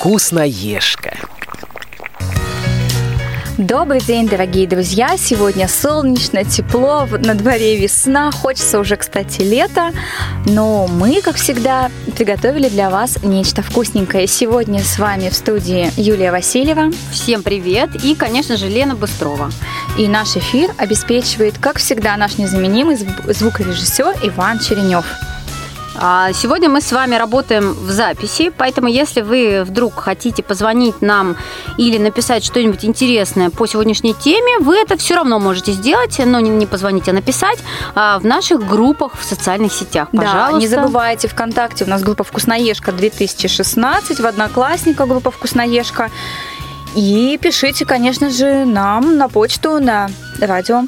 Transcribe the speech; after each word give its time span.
Вкусноежка. 0.00 1.14
Добрый 3.58 4.00
день, 4.00 4.26
дорогие 4.26 4.66
друзья! 4.66 5.18
Сегодня 5.18 5.68
солнечно, 5.68 6.42
тепло, 6.42 7.06
на 7.06 7.34
дворе 7.34 7.76
весна, 7.76 8.30
хочется 8.32 8.78
уже, 8.78 8.96
кстати, 8.96 9.42
лето, 9.42 9.90
но 10.46 10.86
мы, 10.86 11.20
как 11.20 11.36
всегда, 11.36 11.90
приготовили 12.16 12.70
для 12.70 12.88
вас 12.88 13.18
нечто 13.22 13.60
вкусненькое. 13.60 14.26
Сегодня 14.26 14.82
с 14.82 14.98
вами 14.98 15.28
в 15.28 15.34
студии 15.34 15.92
Юлия 16.00 16.32
Васильева. 16.32 16.90
Всем 17.12 17.42
привет! 17.42 18.02
И, 18.02 18.14
конечно 18.14 18.56
же, 18.56 18.68
Лена 18.68 18.94
Быстрова. 18.94 19.50
И 19.98 20.08
наш 20.08 20.34
эфир 20.34 20.70
обеспечивает, 20.78 21.58
как 21.58 21.76
всегда, 21.76 22.16
наш 22.16 22.38
незаменимый 22.38 22.96
звукорежиссер 22.96 24.16
Иван 24.22 24.60
Черенев. 24.60 25.04
А, 26.02 26.32
сегодня 26.32 26.70
мы 26.70 26.80
с 26.80 26.92
вами 26.92 27.16
работаем 27.16 27.74
в 27.74 27.90
записи, 27.90 28.50
поэтому 28.56 28.88
если 28.88 29.20
вы 29.20 29.64
вдруг 29.64 30.00
хотите 30.00 30.42
позвонить 30.42 31.02
нам 31.02 31.36
или 31.76 31.98
написать 31.98 32.42
что-нибудь 32.42 32.86
интересное 32.86 33.50
по 33.50 33.66
сегодняшней 33.66 34.14
теме, 34.14 34.60
вы 34.60 34.78
это 34.78 34.96
все 34.96 35.16
равно 35.16 35.38
можете 35.38 35.72
сделать, 35.72 36.18
но 36.24 36.40
не 36.40 36.64
позвонить, 36.64 37.06
а 37.10 37.12
написать 37.12 37.58
а, 37.94 38.18
в 38.18 38.24
наших 38.24 38.66
группах 38.66 39.12
в 39.20 39.24
социальных 39.24 39.74
сетях. 39.74 40.08
Пожалуйста. 40.10 40.52
Да, 40.52 40.58
не 40.58 40.68
забывайте 40.68 41.28
ВКонтакте, 41.28 41.84
у 41.84 41.88
нас 41.88 42.02
группа 42.02 42.24
«Вкусноежка 42.24 42.92
2016», 42.92 44.22
в 44.22 44.26
Одноклассниках 44.26 45.06
группа 45.06 45.30
«Вкусноежка». 45.30 46.10
И 46.96 47.38
пишите, 47.40 47.84
конечно 47.84 48.30
же, 48.30 48.64
нам 48.64 49.18
на 49.18 49.28
почту, 49.28 49.78
на 49.78 50.08
радио 50.40 50.84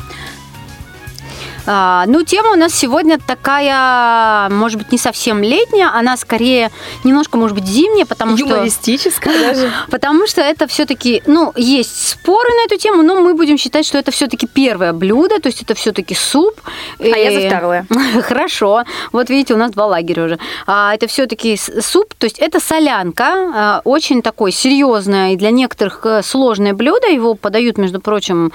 а, 1.66 2.04
ну, 2.06 2.22
тема 2.22 2.52
у 2.52 2.56
нас 2.56 2.74
сегодня 2.74 3.18
такая, 3.18 4.48
может 4.50 4.78
быть, 4.78 4.92
не 4.92 4.98
совсем 4.98 5.42
летняя, 5.42 5.90
она 5.94 6.16
скорее 6.16 6.70
немножко, 7.04 7.36
может 7.36 7.56
быть, 7.56 7.66
зимняя, 7.66 8.06
потому 8.06 8.36
что... 8.36 8.46
Юмористическая 8.46 9.38
даже. 9.40 9.72
Потому 9.90 10.26
что 10.26 10.40
это 10.40 10.66
все-таки, 10.66 11.22
ну, 11.26 11.52
есть 11.56 12.08
споры 12.08 12.48
на 12.48 12.66
эту 12.66 12.76
тему, 12.80 13.02
но 13.02 13.20
мы 13.20 13.34
будем 13.34 13.58
считать, 13.58 13.86
что 13.86 13.98
это 13.98 14.10
все-таки 14.10 14.46
первое 14.46 14.92
блюдо, 14.92 15.40
то 15.40 15.48
есть 15.48 15.62
это 15.62 15.74
все-таки 15.74 16.14
суп. 16.14 16.60
А 16.98 17.04
я 17.04 17.40
за 17.40 17.46
второе. 17.48 17.86
Хорошо. 18.22 18.84
Вот 19.12 19.30
видите, 19.30 19.54
у 19.54 19.56
нас 19.56 19.70
два 19.72 19.86
лагеря 19.86 20.24
уже. 20.24 20.38
А, 20.66 20.94
это 20.94 21.06
все-таки 21.06 21.56
суп, 21.56 22.14
то 22.14 22.24
есть 22.24 22.38
это 22.38 22.60
солянка, 22.60 23.24
а, 23.54 23.80
очень 23.84 24.22
такое 24.22 24.50
серьезное 24.50 25.32
и 25.32 25.36
для 25.36 25.50
некоторых 25.50 26.00
э, 26.04 26.22
сложное 26.22 26.74
блюдо. 26.74 27.08
Его 27.08 27.34
подают, 27.34 27.78
между 27.78 28.00
прочим, 28.00 28.52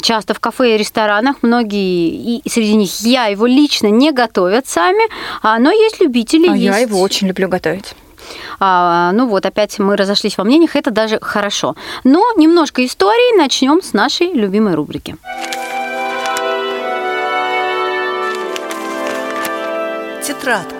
часто 0.00 0.34
в 0.34 0.40
кафе 0.40 0.74
и 0.74 0.78
ресторанах. 0.78 1.36
Многие 1.42 2.38
и 2.38 2.47
среди 2.48 2.74
них 2.74 2.90
я 3.00 3.26
его 3.26 3.46
лично 3.46 3.88
не 3.88 4.12
готовят 4.12 4.68
сами, 4.68 5.04
а, 5.42 5.58
но 5.58 5.70
есть 5.70 6.00
любители. 6.00 6.48
А 6.48 6.54
есть... 6.54 6.64
я 6.64 6.78
его 6.78 7.00
очень 7.00 7.28
люблю 7.28 7.48
готовить. 7.48 7.94
А, 8.60 9.12
ну 9.12 9.26
вот, 9.26 9.46
опять 9.46 9.78
мы 9.78 9.96
разошлись 9.96 10.36
во 10.36 10.44
мнениях, 10.44 10.76
это 10.76 10.90
даже 10.90 11.18
хорошо. 11.20 11.76
Но 12.04 12.22
немножко 12.36 12.84
истории 12.84 13.38
начнем 13.38 13.82
с 13.82 13.92
нашей 13.92 14.32
любимой 14.32 14.74
рубрики. 14.74 15.16
Тетрадка. 20.22 20.74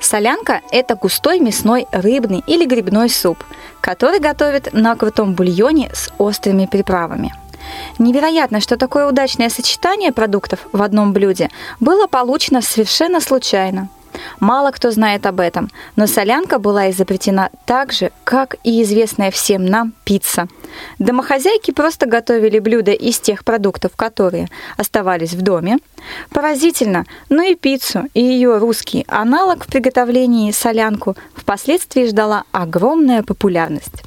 Солянка– 0.00 0.62
это 0.70 0.94
густой 0.94 1.40
мясной, 1.40 1.86
рыбный 1.92 2.42
или 2.46 2.64
грибной 2.64 3.10
суп, 3.10 3.38
который 3.80 4.20
готовят 4.20 4.72
на 4.72 4.94
крутом 4.96 5.34
бульоне 5.34 5.90
с 5.92 6.10
острыми 6.18 6.66
приправами– 6.66 7.34
Невероятно, 7.98 8.60
что 8.60 8.76
такое 8.76 9.06
удачное 9.08 9.48
сочетание 9.48 10.12
продуктов 10.12 10.60
в 10.72 10.82
одном 10.82 11.12
блюде 11.12 11.50
было 11.80 12.06
получено 12.06 12.62
совершенно 12.62 13.20
случайно. 13.20 13.88
Мало 14.40 14.70
кто 14.70 14.90
знает 14.90 15.26
об 15.26 15.40
этом, 15.40 15.70
но 15.96 16.06
солянка 16.06 16.58
была 16.58 16.90
изобретена 16.90 17.50
так 17.66 17.92
же, 17.92 18.10
как 18.24 18.56
и 18.64 18.82
известная 18.82 19.30
всем 19.30 19.64
нам 19.64 19.92
пицца. 20.04 20.48
Домохозяйки 20.98 21.70
просто 21.70 22.06
готовили 22.06 22.58
блюда 22.58 22.92
из 22.92 23.18
тех 23.18 23.44
продуктов, 23.44 23.96
которые 23.96 24.48
оставались 24.76 25.34
в 25.34 25.42
доме. 25.42 25.78
Поразительно, 26.30 27.04
но 27.28 27.42
и 27.42 27.54
пиццу, 27.54 28.08
и 28.14 28.22
ее 28.22 28.58
русский 28.58 29.04
аналог 29.08 29.64
в 29.64 29.68
приготовлении 29.68 30.52
солянку 30.52 31.16
впоследствии 31.34 32.06
ждала 32.06 32.44
огромная 32.52 33.22
популярность. 33.22 34.02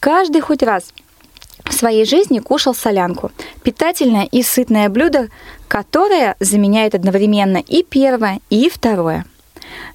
Каждый 0.00 0.40
хоть 0.40 0.62
раз 0.62 0.92
в 1.64 1.72
своей 1.72 2.04
жизни 2.04 2.38
кушал 2.38 2.74
солянку. 2.74 3.30
Питательное 3.62 4.24
и 4.24 4.42
сытное 4.42 4.88
блюдо, 4.88 5.28
которое 5.68 6.36
заменяет 6.40 6.94
одновременно 6.94 7.58
и 7.58 7.82
первое, 7.82 8.40
и 8.50 8.68
второе. 8.68 9.24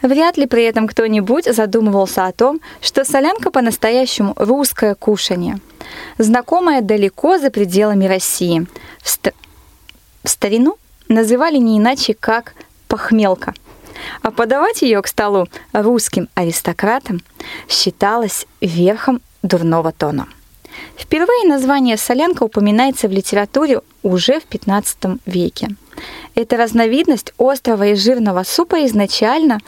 Вряд 0.01 0.37
ли 0.37 0.47
при 0.47 0.63
этом 0.63 0.87
кто-нибудь 0.87 1.45
задумывался 1.45 2.25
о 2.25 2.31
том, 2.31 2.61
что 2.81 3.03
солянка 3.03 3.51
по-настоящему 3.51 4.33
русское 4.35 4.95
кушание, 4.95 5.59
знакомое 6.17 6.81
далеко 6.81 7.37
за 7.37 7.51
пределами 7.51 8.05
России. 8.05 8.65
В, 9.01 9.09
ст... 9.09 9.33
в 10.23 10.29
старину 10.29 10.77
называли 11.07 11.57
не 11.57 11.77
иначе, 11.77 12.13
как 12.13 12.53
похмелка. 12.87 13.53
А 14.21 14.31
подавать 14.31 14.81
ее 14.81 15.01
к 15.01 15.07
столу 15.07 15.47
русским 15.73 16.29
аристократам 16.35 17.21
считалось 17.67 18.45
верхом 18.61 19.21
дурного 19.41 19.91
тона. 19.91 20.27
Впервые 20.97 21.47
название 21.47 21.97
солянка 21.97 22.43
упоминается 22.43 23.07
в 23.07 23.11
литературе 23.11 23.81
уже 24.03 24.39
в 24.39 24.45
15 24.45 25.21
веке. 25.25 25.69
Эта 26.35 26.57
разновидность 26.57 27.33
острого 27.37 27.87
и 27.87 27.95
жирного 27.95 28.43
супа 28.43 28.85
изначально 28.85 29.59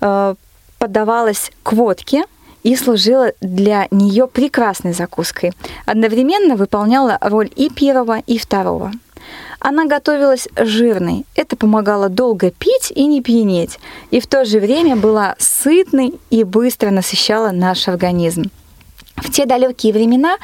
э, 0.00 0.34
подавалась 0.78 1.50
к 1.62 1.72
водке 1.72 2.24
и 2.62 2.76
служила 2.76 3.32
для 3.40 3.86
нее 3.90 4.26
прекрасной 4.26 4.92
закуской. 4.92 5.52
Одновременно 5.86 6.56
выполняла 6.56 7.18
роль 7.20 7.50
и 7.54 7.70
первого, 7.70 8.18
и 8.26 8.38
второго. 8.38 8.92
Она 9.60 9.86
готовилась 9.86 10.48
жирной. 10.56 11.24
Это 11.36 11.56
помогало 11.56 12.08
долго 12.08 12.50
пить 12.50 12.92
и 12.92 13.06
не 13.06 13.22
пьянеть. 13.22 13.78
И 14.10 14.18
в 14.18 14.26
то 14.26 14.44
же 14.44 14.58
время 14.58 14.96
была 14.96 15.36
сытной 15.38 16.14
и 16.30 16.42
быстро 16.42 16.90
насыщала 16.90 17.52
наш 17.52 17.86
организм. 17.86 18.50
В 19.22 19.30
те 19.30 19.46
далекие 19.46 19.92
времена 19.92 20.36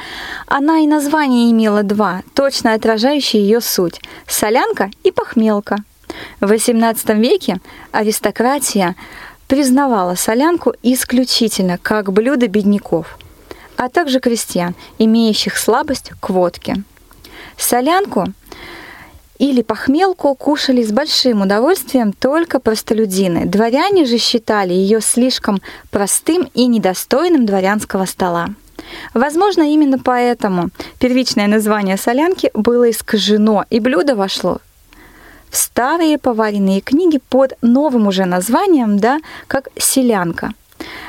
она 0.47 0.79
и 0.79 0.87
название 0.87 1.51
имела 1.51 1.83
два, 1.83 2.23
точно 2.33 2.73
отражающие 2.73 3.41
ее 3.43 3.59
суть– 3.59 3.99
солянка 4.27 4.89
и 5.03 5.11
похмелка. 5.11 5.83
В 6.39 6.49
XVIII 6.49 7.19
веке 7.19 7.59
аристократия 7.91 8.95
признавала 9.47 10.15
солянку 10.15 10.73
исключительно 10.81 11.77
как 11.77 12.13
блюдо 12.13 12.47
бедняков, 12.47 13.17
а 13.75 13.89
также 13.89 14.21
крестьян, 14.21 14.75
имеющих 14.97 15.57
слабость 15.57 16.11
к 16.21 16.29
водке. 16.29 16.81
Солянку 17.57 18.27
или 19.39 19.61
похмелку 19.61 20.33
кушали 20.35 20.83
с 20.83 20.93
большим 20.93 21.41
удовольствием 21.41 22.13
только 22.13 22.61
простолюдины. 22.61 23.45
Дворяне 23.45 24.05
же 24.05 24.17
считали 24.17 24.71
ее 24.71 25.01
слишком 25.01 25.61
простым 25.91 26.49
и 26.53 26.65
недостойным 26.65 27.45
дворянского 27.45 28.05
стола. 28.05 28.49
Возможно, 29.13 29.63
именно 29.63 29.99
поэтому 29.99 30.69
первичное 30.99 31.47
название 31.47 31.97
солянки 31.97 32.51
было 32.53 32.89
искажено, 32.89 33.65
и 33.69 33.79
блюдо 33.79 34.15
вошло 34.15 34.59
в 35.49 35.57
старые 35.57 36.17
поваренные 36.17 36.81
книги 36.81 37.19
под 37.29 37.53
новым 37.61 38.07
уже 38.07 38.25
названием, 38.25 38.99
да, 38.99 39.19
как 39.47 39.69
селянка. 39.77 40.51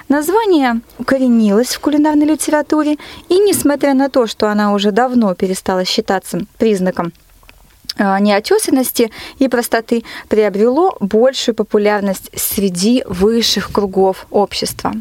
Название 0.09 0.81
укоренилось 0.99 1.69
в 1.69 1.81
кулинарной 1.81 2.27
литературе, 2.27 2.97
и 3.29 3.39
несмотря 3.39 3.95
на 3.95 4.09
то, 4.09 4.27
что 4.27 4.51
она 4.51 4.73
уже 4.73 4.91
давно 4.91 5.35
перестала 5.35 5.85
считаться 5.85 6.41
признаком 6.59 7.13
неотесанности 8.01 9.11
и 9.39 9.49
простоты 9.49 10.05
приобрело 10.29 10.97
большую 11.01 11.55
популярность 11.55 12.31
среди 12.35 13.05
высших 13.07 13.73
кругов 13.73 14.27
общества. 14.31 14.93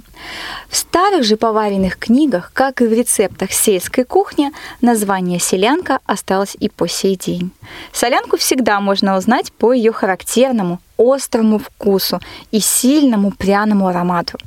В 0.69 0.75
старых 0.75 1.23
же 1.23 1.38
поваренных 1.38 1.97
книгах, 1.97 2.51
как 2.53 2.81
и 2.81 2.85
в 2.85 2.94
рецептах 2.94 3.51
сельской 3.51 4.03
кухни, 4.03 4.51
название 4.81 5.39
селянка 5.39 6.00
осталось 6.06 6.56
и 6.59 6.69
по 6.69 6.88
сей 6.88 7.15
день. 7.15 7.51
Солянку 7.91 8.38
всегда 8.38 8.79
можно 8.79 9.18
узнать 9.18 9.51
по 9.53 9.73
ее 9.73 9.91
характерному 9.91 10.79
острому 10.99 11.57
вкусу 11.57 12.19
и 12.51 12.59
сильному 12.59 13.31
пряному 13.31 13.87
аромату. 13.87 14.37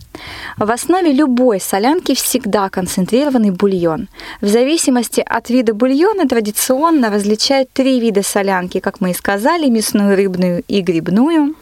В 0.59 0.71
основе 0.71 1.13
любой 1.13 1.59
солянки 1.61 2.15
всегда 2.15 2.69
концентрированный 2.69 3.51
бульон. 3.51 4.09
В 4.41 4.49
зависимости 4.49 5.25
от 5.25 5.49
вида 5.49 5.73
бульона 5.73 6.29
традиционно 6.29 7.11
различают 7.11 7.73
три 7.73 7.99
вида 7.99 8.23
солянки, 8.23 8.79
как 8.81 9.01
мы 9.01 9.11
и 9.11 9.15
сказали, 9.15 9.69
мясную, 9.69 10.15
рыбную 10.15 10.63
и 10.69 10.83
грибную. 10.83 11.55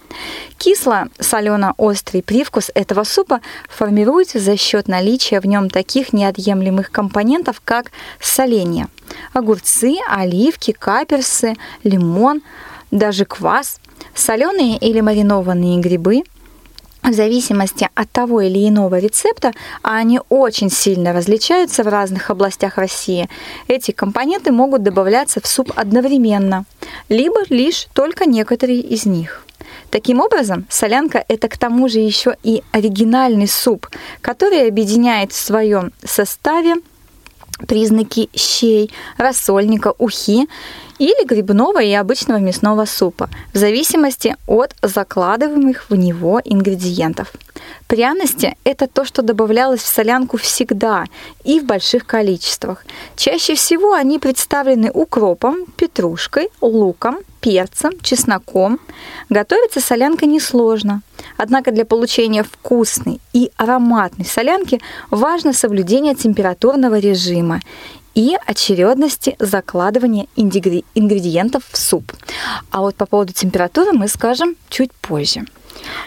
Кисло-солено-острый 0.59 2.23
привкус 2.23 2.71
этого 2.75 3.05
супа 3.05 3.41
формируется 3.69 4.41
за 4.41 4.57
счет 4.57 4.89
наличия 4.89 5.41
в 5.41 5.47
нем 5.47 5.71
таких 5.71 6.13
неотъемлемых 6.13 6.91
компонентов, 6.91 7.63
как 7.65 7.93
соление, 8.21 8.89
огурцы, 9.33 9.97
оливки, 10.09 10.73
каперсы, 10.73 11.55
лимон, 11.85 12.43
даже 12.91 13.25
квас, 13.25 13.81
соленые 14.15 14.77
или 14.77 15.01
маринованные 15.01 15.81
грибы– 15.81 16.23
в 17.03 17.13
зависимости 17.13 17.89
от 17.95 18.11
того 18.11 18.43
или 18.43 18.69
иного 18.69 18.99
рецепта, 18.99 19.53
а 19.83 19.97
они 19.97 20.21
очень 20.29 20.71
сильно 20.71 21.13
различаются 21.13 21.83
в 21.83 21.89
разных 21.89 22.31
областях 22.31 22.77
России, 22.77 23.29
эти 23.69 23.91
компоненты 23.91 24.53
могут 24.53 24.83
добавляться 24.83 25.41
в 25.41 25.47
суп 25.47 25.73
одновременно, 25.77 26.65
либо 27.09 27.41
лишь 27.49 27.87
только 27.95 28.27
некоторые 28.27 28.81
из 28.81 29.07
них. 29.07 29.45
Таким 29.91 30.21
образом, 30.21 30.67
солянка– 30.69 31.25
это 31.29 31.49
к 31.49 31.59
тому 31.59 31.89
же 31.89 32.01
еще 32.01 32.37
и 32.43 32.63
оригинальный 32.71 33.49
суп, 33.49 33.89
который 34.21 34.69
объединяет 34.69 35.33
в 35.33 35.37
своем 35.37 35.93
составе 36.05 36.77
признаки 37.67 38.31
щей, 38.35 38.91
рассольника, 39.17 39.95
ухи 39.99 40.49
или 41.01 41.25
грибного 41.25 41.83
и 41.83 41.93
обычного 41.95 42.39
мясного 42.39 42.85
супа, 42.85 43.31
в 43.55 43.57
зависимости 43.57 44.37
от 44.47 44.77
закладываемых 44.83 45.89
в 45.89 45.95
него 45.95 46.41
ингредиентов. 46.45 47.33
Пряности– 47.87 48.57
это 48.65 48.87
то, 48.87 49.07
что 49.07 49.23
добавлялось 49.23 49.81
в 49.81 49.87
солянку 49.87 50.37
всегда 50.37 51.07
и 51.43 51.59
в 51.59 51.65
больших 51.65 52.07
количествах. 52.07 52.85
Чаще 53.17 53.55
всего 53.55 53.95
они 53.95 54.19
представлены 54.19 54.91
укропом, 54.93 55.65
петрушкой, 55.77 56.51
луком, 56.61 57.19
перцем, 57.41 57.93
чесноком. 58.03 58.79
Готовится 59.31 59.81
солянка 59.81 60.27
несложно. 60.27 61.03
Однако 61.37 61.73
для 61.73 61.85
получения 61.85 62.43
вкусной 62.45 63.21
и 63.33 63.51
ароматной 63.57 64.27
солянки 64.27 64.81
важно 65.11 65.53
соблюдение 65.53 66.15
температурного 66.15 66.99
режима 66.99 67.61
и 68.15 68.37
очередности 68.47 69.37
закладывания 69.39 70.27
ингредиентов 70.37 71.65
в 71.71 71.77
суп. 71.77 72.13
А 72.71 72.81
вот 72.81 72.97
по 72.97 73.07
поводу 73.07 73.33
температуры 73.33 73.93
мы 73.93 74.09
скажем 74.09 74.57
чуть 74.69 74.93
позже. 74.93 75.45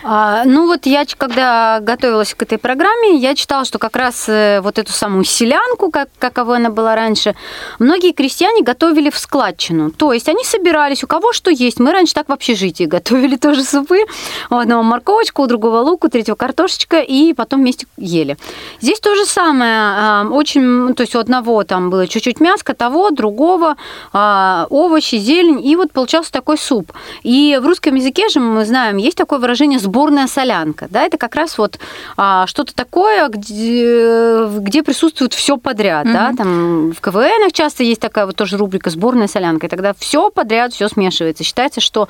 А, 0.03 0.43
ну 0.45 0.67
вот 0.67 0.85
я, 0.85 1.05
когда 1.17 1.79
готовилась 1.81 2.33
к 2.33 2.41
этой 2.43 2.57
программе, 2.57 3.17
я 3.17 3.35
читала, 3.35 3.65
что 3.65 3.79
как 3.79 3.95
раз 3.95 4.25
э, 4.27 4.59
вот 4.61 4.79
эту 4.79 4.91
самую 4.91 5.23
селянку, 5.23 5.91
как, 5.91 6.09
каковой 6.19 6.57
она 6.57 6.69
была 6.69 6.95
раньше, 6.95 7.35
многие 7.79 8.11
крестьяне 8.11 8.63
готовили 8.63 9.09
в 9.09 9.17
складчину. 9.17 9.91
То 9.91 10.13
есть 10.13 10.29
они 10.29 10.43
собирались, 10.43 11.03
у 11.03 11.07
кого 11.07 11.33
что 11.33 11.51
есть. 11.51 11.79
Мы 11.79 11.91
раньше 11.91 12.13
так 12.13 12.29
в 12.29 12.31
общежитии 12.31 12.83
готовили 12.85 13.35
тоже 13.43 13.63
супы. 13.63 14.05
У 14.49 14.55
одного 14.55 14.83
морковочку, 14.83 15.43
у 15.43 15.47
другого 15.47 15.79
луку, 15.79 16.07
у 16.07 16.09
третьего 16.09 16.35
картошечка, 16.35 16.99
и 16.99 17.33
потом 17.33 17.61
вместе 17.61 17.87
ели. 17.97 18.37
Здесь 18.81 18.99
то 18.99 19.15
же 19.15 19.25
самое. 19.25 19.71
А, 19.73 20.27
очень, 20.29 20.93
то 20.95 21.01
есть 21.01 21.15
у 21.15 21.19
одного 21.19 21.63
там 21.63 21.89
было 21.89 22.07
чуть-чуть 22.07 22.39
мяска, 22.39 22.73
того, 22.73 23.09
другого, 23.11 23.75
а, 24.11 24.67
овощи, 24.69 25.15
зелень, 25.15 25.65
и 25.65 25.75
вот 25.75 25.91
получался 25.91 26.31
такой 26.31 26.57
суп. 26.57 26.91
И 27.23 27.59
в 27.61 27.65
русском 27.65 27.95
языке 27.95 28.29
же 28.29 28.39
мы 28.39 28.65
знаем, 28.65 28.97
есть 28.97 29.17
такое 29.17 29.39
выражение 29.39 29.62
выражение 29.63 29.79
сборная 29.79 30.27
солянка. 30.27 30.87
Да, 30.89 31.03
это 31.03 31.17
как 31.17 31.35
раз 31.35 31.57
вот 31.57 31.79
а, 32.17 32.45
что-то 32.47 32.73
такое, 32.75 33.27
где, 33.29 34.45
где 34.59 34.83
присутствует 34.83 35.33
все 35.33 35.57
подряд. 35.57 36.05
Mm-hmm. 36.05 36.13
Да, 36.13 36.33
там 36.35 36.91
в 36.91 37.01
КВН 37.01 37.51
часто 37.51 37.83
есть 37.83 38.01
такая 38.01 38.25
вот 38.25 38.35
тоже 38.35 38.57
рубрика 38.57 38.89
сборная 38.89 39.27
солянка. 39.27 39.67
И 39.67 39.69
тогда 39.69 39.93
все 39.97 40.29
подряд, 40.29 40.73
все 40.73 40.89
смешивается. 40.89 41.43
Считается, 41.43 41.81
что 41.81 42.07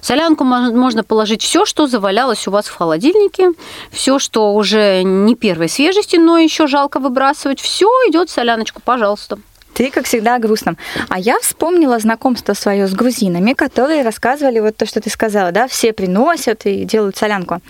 солянку 0.00 0.44
можно 0.44 1.04
положить 1.04 1.42
все, 1.42 1.64
что 1.64 1.86
завалялось 1.86 2.48
у 2.48 2.50
вас 2.50 2.66
в 2.66 2.76
холодильнике, 2.76 3.52
все, 3.90 4.18
что 4.18 4.54
уже 4.54 5.02
не 5.04 5.34
первой 5.34 5.68
свежести, 5.68 6.16
но 6.16 6.38
еще 6.38 6.66
жалко 6.66 6.98
выбрасывать, 6.98 7.60
все 7.60 7.86
идет 8.08 8.28
в 8.28 8.32
соляночку, 8.32 8.82
пожалуйста. 8.84 9.38
Ты, 9.78 9.92
как 9.92 10.06
всегда, 10.06 10.34
о 10.34 10.38
грустном. 10.40 10.76
А 11.08 11.20
я 11.20 11.38
вспомнила 11.38 12.00
знакомство 12.00 12.52
свое 12.54 12.88
с 12.88 12.94
грузинами, 12.94 13.52
которые 13.52 14.02
рассказывали 14.02 14.58
вот 14.58 14.76
то, 14.76 14.86
что 14.86 15.00
ты 15.00 15.08
сказала, 15.08 15.52
да, 15.52 15.68
все 15.68 15.92
приносят 15.92 16.66
и 16.66 16.82
делают 16.82 17.16
солянку. 17.16 17.60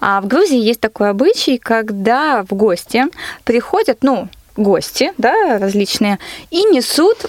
А 0.00 0.22
в 0.22 0.26
Грузии 0.26 0.58
есть 0.58 0.80
такой 0.80 1.10
обычай, 1.10 1.58
когда 1.58 2.44
в 2.48 2.54
гости 2.54 3.04
приходят, 3.44 3.98
ну, 4.00 4.30
гости, 4.56 5.12
да, 5.18 5.58
различные, 5.58 6.18
и 6.50 6.64
несут 6.64 7.26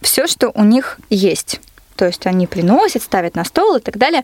все, 0.00 0.26
что 0.26 0.50
у 0.54 0.64
них 0.64 0.96
есть 1.10 1.60
то 1.96 2.06
есть 2.06 2.26
они 2.26 2.46
приносят, 2.46 3.02
ставят 3.02 3.34
на 3.34 3.44
стол 3.44 3.76
и 3.76 3.80
так 3.80 3.96
далее, 3.96 4.22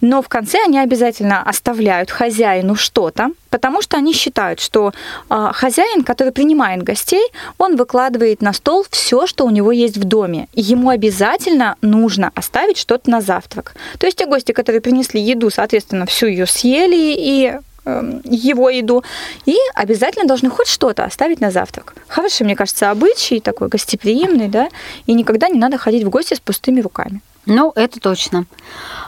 но 0.00 0.22
в 0.22 0.28
конце 0.28 0.58
они 0.64 0.78
обязательно 0.78 1.42
оставляют 1.42 2.10
хозяину 2.10 2.74
что-то, 2.74 3.30
потому 3.50 3.82
что 3.82 3.96
они 3.96 4.12
считают, 4.12 4.60
что 4.60 4.92
э, 5.30 5.50
хозяин, 5.52 6.04
который 6.04 6.32
принимает 6.32 6.82
гостей, 6.82 7.26
он 7.58 7.76
выкладывает 7.76 8.42
на 8.42 8.52
стол 8.52 8.84
все, 8.90 9.26
что 9.26 9.44
у 9.44 9.50
него 9.50 9.72
есть 9.72 9.96
в 9.96 10.04
доме, 10.04 10.48
и 10.52 10.62
ему 10.62 10.90
обязательно 10.90 11.76
нужно 11.80 12.30
оставить 12.34 12.78
что-то 12.78 13.10
на 13.10 13.20
завтрак. 13.20 13.74
То 13.98 14.06
есть 14.06 14.18
те 14.18 14.26
гости, 14.26 14.52
которые 14.52 14.80
принесли 14.80 15.20
еду, 15.20 15.50
соответственно, 15.50 16.06
всю 16.06 16.26
ее 16.26 16.46
съели 16.46 17.14
и 17.16 17.54
его 17.86 18.70
еду, 18.70 19.04
и 19.46 19.56
обязательно 19.74 20.26
должны 20.26 20.50
хоть 20.50 20.68
что-то 20.68 21.04
оставить 21.04 21.40
на 21.40 21.50
завтрак. 21.50 21.94
Хороший, 22.08 22.44
мне 22.44 22.56
кажется, 22.56 22.90
обычай, 22.90 23.40
такой 23.40 23.68
гостеприимный, 23.68 24.48
да, 24.48 24.68
и 25.06 25.12
никогда 25.12 25.48
не 25.48 25.58
надо 25.58 25.78
ходить 25.78 26.04
в 26.04 26.10
гости 26.10 26.34
с 26.34 26.40
пустыми 26.40 26.80
руками. 26.80 27.20
Ну, 27.46 27.72
это 27.74 28.00
точно. 28.00 28.46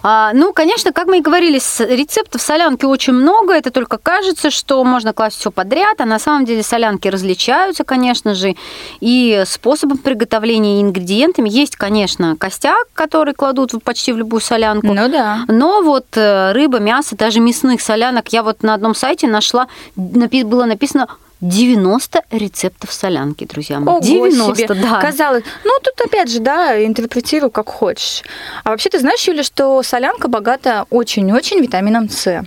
А, 0.02 0.32
ну, 0.34 0.52
конечно, 0.52 0.92
как 0.92 1.06
мы 1.06 1.18
и 1.18 1.20
говорили, 1.22 1.58
рецептов 1.82 2.42
солянки 2.42 2.84
очень 2.84 3.14
много. 3.14 3.54
Это 3.54 3.70
только 3.70 3.98
кажется, 3.98 4.50
что 4.50 4.82
можно 4.84 5.12
класть 5.12 5.38
все 5.38 5.50
подряд, 5.50 6.00
а 6.00 6.04
на 6.04 6.18
самом 6.18 6.44
деле 6.44 6.62
солянки 6.62 7.08
различаются, 7.08 7.84
конечно 7.84 8.34
же, 8.34 8.54
и 9.00 9.42
способом 9.46 9.98
приготовления 9.98 10.78
и 10.78 10.82
ингредиентами. 10.82 11.48
Есть, 11.48 11.76
конечно, 11.76 12.36
костяк, 12.36 12.86
который 12.94 13.34
кладут 13.34 13.72
почти 13.82 14.12
в 14.12 14.18
любую 14.18 14.40
солянку. 14.40 14.92
Ну 14.92 15.08
да. 15.08 15.40
Но 15.48 15.82
вот 15.82 16.06
э, 16.14 16.52
рыба, 16.52 16.78
мясо, 16.78 17.16
даже 17.16 17.40
мясных 17.40 17.80
солянок, 17.80 18.28
я 18.32 18.42
вот 18.42 18.62
на 18.62 18.74
одном 18.74 18.94
сайте 18.94 19.26
нашла, 19.26 19.68
было 19.96 20.64
написано 20.64 21.08
90 21.40 22.22
рецептов 22.30 22.92
солянки, 22.92 23.44
друзья 23.44 23.78
мои. 23.78 23.96
Ого 23.96 24.00
90, 24.00 24.56
себе. 24.56 24.82
да. 24.82 25.00
Казалось. 25.00 25.44
Ну, 25.64 25.72
тут 25.82 26.00
опять 26.06 26.30
же, 26.30 26.40
да, 26.40 26.82
интерпретирую 26.84 27.50
как 27.50 27.68
хочешь. 27.68 28.22
А 28.64 28.70
вообще 28.70 28.88
ты 28.88 28.98
знаешь, 28.98 29.26
Юля, 29.28 29.42
что 29.42 29.82
солянка 29.82 30.28
богата 30.28 30.86
очень-очень 30.88 31.60
витамином 31.60 32.08
С, 32.08 32.42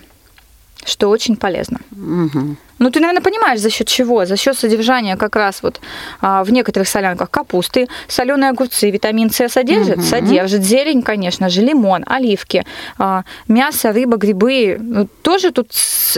что 0.83 1.09
очень 1.09 1.36
полезно. 1.36 1.80
Угу. 1.91 2.56
Ну, 2.80 2.89
ты, 2.89 3.01
наверное, 3.01 3.21
понимаешь, 3.21 3.59
за 3.59 3.69
счет 3.69 3.88
чего? 3.88 4.25
За 4.25 4.38
счет 4.38 4.57
содержания 4.57 5.18
как 5.18 5.36
раз 5.36 5.62
вот 5.62 5.81
а, 6.21 6.44
в 6.44 6.51
некоторых 6.51 6.88
солянках 6.88 7.30
капусты, 7.30 7.89
соленые 8.07 8.50
огурцы, 8.50 8.89
витамин 8.89 9.30
С 9.30 9.50
содержит? 9.50 9.97
Угу. 9.97 10.06
Содержит. 10.06 10.63
Зелень, 10.63 11.03
конечно 11.03 11.50
же, 11.50 11.62
лимон, 11.62 12.03
оливки, 12.07 12.65
а, 12.98 13.24
мясо, 13.48 13.91
рыба, 13.91 14.17
грибы. 14.17 14.77
Ну, 14.79 15.08
тоже 15.22 15.51
тут 15.51 15.72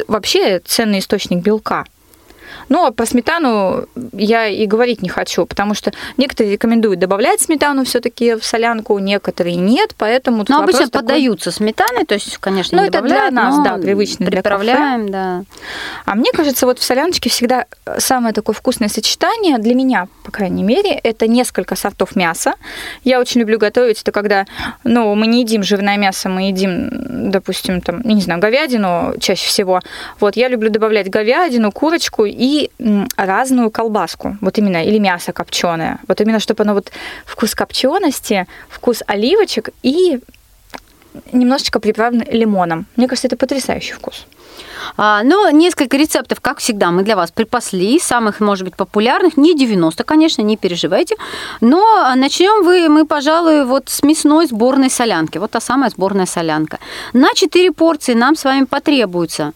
вообще 0.08 0.60
ценный 0.60 1.00
источник 1.00 1.44
белка. 1.44 1.86
Но 2.72 2.90
про 2.94 3.06
сметану 3.06 3.86
я 4.14 4.48
и 4.48 4.66
говорить 4.66 5.02
не 5.02 5.10
хочу, 5.10 5.46
потому 5.46 5.74
что 5.74 5.92
некоторые 6.16 6.54
рекомендуют 6.54 7.02
добавлять 7.02 7.42
сметану 7.42 7.84
все-таки 7.84 8.36
в 8.36 8.46
солянку, 8.46 8.98
некоторые 8.98 9.58
нет, 9.58 9.94
поэтому... 9.98 10.46
Но 10.48 10.60
обычно 10.60 10.88
такой... 10.88 11.02
поддаются 11.02 11.52
сметаной, 11.52 12.06
то 12.06 12.14
есть, 12.14 12.38
конечно, 12.38 12.82
ну, 12.82 12.88
это 12.88 13.02
для 13.02 13.30
нас, 13.30 13.62
да, 13.62 13.78
привычно 13.78 14.26
для 14.28 14.42
да. 14.42 15.44
А 16.06 16.16
мне 16.16 16.32
кажется, 16.32 16.66
вот 16.66 16.80
в 16.80 16.84
соляночке 16.84 17.30
всегда 17.30 17.66
самое 17.98 18.34
такое 18.34 18.54
вкусное 18.54 18.88
сочетание 18.88 19.58
для 19.58 19.76
меня, 19.76 20.08
по 20.24 20.32
крайней 20.32 20.64
мере, 20.64 20.92
это 20.92 21.28
несколько 21.28 21.76
сортов 21.76 22.16
мяса. 22.16 22.54
Я 23.04 23.20
очень 23.20 23.42
люблю 23.42 23.60
готовить, 23.60 24.02
это 24.02 24.14
когда, 24.14 24.46
ну, 24.86 25.14
мы 25.16 25.28
не 25.28 25.42
едим 25.42 25.64
жирное 25.64 25.98
мясо, 25.98 26.30
мы 26.30 26.44
едим, 26.44 27.32
допустим, 27.32 27.82
там, 27.82 28.00
не 28.06 28.22
знаю, 28.22 28.40
говядину 28.40 29.16
чаще 29.20 29.46
всего. 29.46 29.82
Вот 30.22 30.38
я 30.38 30.48
люблю 30.48 30.70
добавлять 30.70 31.10
говядину, 31.10 31.74
курочку 31.74 32.24
и 32.24 32.61
разную 33.18 33.72
колбаску, 33.72 34.38
вот 34.42 34.58
именно, 34.58 34.84
или 34.84 35.00
мясо 35.00 35.32
копченое. 35.32 36.00
Вот 36.08 36.22
именно, 36.22 36.40
чтобы 36.40 36.64
оно 36.64 36.74
вот 36.74 36.92
вкус 37.26 37.56
копчености, 37.56 38.48
вкус 38.70 39.04
оливочек 39.08 39.70
и 39.84 40.20
немножечко 41.32 41.80
приправлен 41.80 42.24
лимоном. 42.32 42.86
Мне 42.96 43.08
кажется, 43.08 43.28
это 43.28 43.38
потрясающий 43.38 43.94
вкус. 43.94 44.26
А, 44.98 45.24
но 45.24 45.50
несколько 45.50 45.98
рецептов, 45.98 46.40
как 46.42 46.60
всегда, 46.60 46.92
мы 46.92 47.04
для 47.04 47.16
вас 47.16 47.32
припасли, 47.32 48.00
самых, 48.00 48.40
может 48.40 48.66
быть, 48.66 48.76
популярных, 48.76 49.38
не 49.38 49.56
90, 49.56 50.04
конечно, 50.04 50.42
не 50.42 50.58
переживайте, 50.58 51.16
но 51.62 52.14
начнем 52.16 52.64
вы, 52.64 52.90
мы, 52.90 53.06
пожалуй, 53.06 53.66
вот 53.66 53.90
с 53.90 54.04
мясной 54.04 54.48
сборной 54.48 54.90
солянки, 54.90 55.38
вот 55.38 55.52
та 55.52 55.60
самая 55.60 55.90
сборная 55.90 56.26
солянка. 56.26 56.80
На 57.14 57.34
4 57.34 57.72
порции 57.72 58.14
нам 58.14 58.36
с 58.36 58.44
вами 58.44 58.66
потребуется 58.66 59.54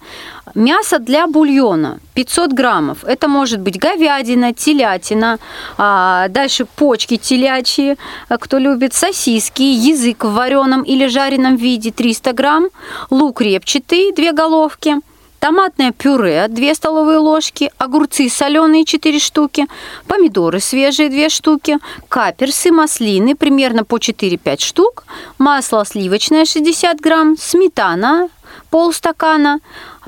мясо 0.55 1.00
для 1.00 1.27
бульона 1.27 2.00
500 2.13 2.53
граммов. 2.53 3.03
Это 3.03 3.27
может 3.27 3.59
быть 3.59 3.77
говядина, 3.77 4.53
телятина, 4.53 5.38
а, 5.77 6.27
дальше 6.29 6.65
почки 6.65 7.17
телячьи, 7.17 7.97
кто 8.29 8.57
любит, 8.57 8.93
сосиски, 8.93 9.62
язык 9.62 10.24
в 10.24 10.33
вареном 10.33 10.81
или 10.83 11.07
жареном 11.07 11.55
виде 11.57 11.91
300 11.91 12.33
грамм, 12.33 12.69
лук 13.09 13.41
репчатый, 13.41 14.13
2 14.13 14.31
головки– 14.31 14.95
томатное 15.45 15.91
пюре 15.91 16.47
2 16.47 16.74
столовые 16.74 17.19
ложки, 17.19 17.69
огурцы 17.77 18.29
соленые 18.29 18.83
4 18.83 19.19
штуки, 19.19 19.67
помидоры 20.07 20.59
свежие 20.59 21.09
2 21.09 21.29
штуки, 21.29 21.77
каперсы, 22.09 22.71
маслины 22.71 23.35
примерно 23.35 23.83
по 23.83 23.97
4-5 23.97 24.59
штук, 24.59 25.03
масло 25.38 25.85
сливочное 25.85 26.45
60 26.45 27.00
грамм, 27.00 27.38
сметана 27.38 28.29
полстакана, 28.71 29.59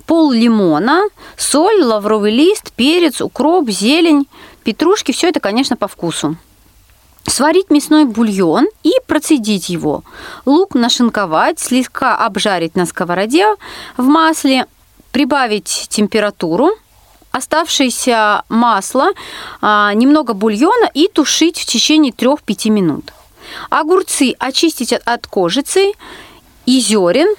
пол 0.07 0.31
лимона, 0.31 1.03
соль, 1.35 1.83
лавровый 1.83 2.31
лист, 2.31 2.71
перец, 2.71 3.21
укроп, 3.21 3.69
зелень, 3.69 4.25
петрушки. 4.63 5.11
Все 5.11 5.27
это, 5.27 5.39
конечно, 5.39 5.75
по 5.75 5.87
вкусу. 5.87 6.37
Сварить 7.25 7.69
мясной 7.69 8.05
бульон 8.05 8.67
и 8.83 8.93
процедить 9.05 9.69
его. 9.69 10.03
Лук 10.45 10.75
нашинковать, 10.75 11.59
слегка 11.59 12.15
обжарить 12.15 12.75
на 12.75 12.85
сковороде 12.85 13.45
в 13.97 14.03
масле, 14.03 14.65
прибавить 15.11 15.87
температуру, 15.89 16.71
оставшееся 17.31 18.43
масло, 18.47 19.09
а, 19.61 19.93
немного 19.93 20.33
бульона 20.33 20.89
и 20.93 21.09
тушить 21.09 21.59
в 21.59 21.65
течение 21.65 22.13
3-5 22.13 22.69
минут. 22.69 23.13
Огурцы 23.69 24.33
очистить 24.39 24.93
от 24.93 25.27
кожицы 25.27 25.91
и 26.65 26.79
зерен 26.79 27.35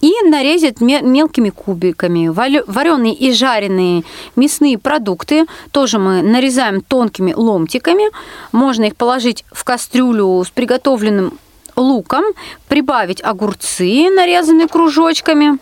и 0.00 0.12
нарезать 0.24 0.80
мелкими 0.80 1.50
кубиками. 1.50 2.28
Вареные 2.28 3.14
и 3.14 3.32
жареные 3.32 4.04
мясные 4.36 4.78
продукты 4.78 5.46
тоже 5.70 5.98
мы 5.98 6.22
нарезаем 6.22 6.80
тонкими 6.82 7.32
ломтиками. 7.32 8.04
Можно 8.52 8.84
их 8.84 8.96
положить 8.96 9.44
в 9.50 9.64
кастрюлю 9.64 10.44
с 10.44 10.50
приготовленным 10.50 11.38
луком, 11.76 12.24
прибавить 12.68 13.22
огурцы, 13.22 14.10
нарезанные 14.10 14.68
кружочками, 14.68 15.58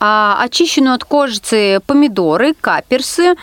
а, 0.00 0.38
очищенную 0.40 0.94
от 0.94 1.04
кожицы 1.04 1.80
помидоры, 1.86 2.54
каперсы, 2.60 3.34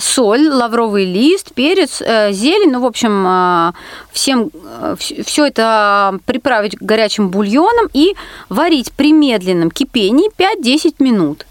соль, 0.00 0.48
лавровый 0.48 1.04
лист, 1.04 1.54
перец, 1.54 2.02
э, 2.02 2.32
зелень, 2.32 2.72
ну, 2.72 2.80
в 2.80 2.86
общем, 2.86 3.24
а, 3.26 3.74
всем 4.10 4.50
э, 4.52 4.96
все 4.98 5.46
это 5.46 6.18
приправить 6.26 6.76
горячим 6.80 7.28
бульоном 7.28 7.88
и 7.92 8.14
варить 8.48 8.90
при 8.92 9.12
медленном 9.12 9.70
кипении 9.70 10.28
5-10 10.36 10.96
минут. 10.98 11.46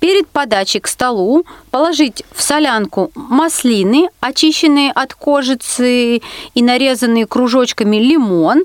Перед 0.00 0.26
подачей 0.26 0.80
к 0.80 0.88
столу 0.88 1.46
положить 1.70 2.24
в 2.34 2.42
солянку 2.42 3.12
маслины, 3.14 4.08
очищенные 4.18 4.90
от 4.90 5.14
кожицы 5.14 6.20
и 6.54 6.62
нарезанные 6.62 7.26
кружочками 7.26 7.98
лимон, 7.98 8.64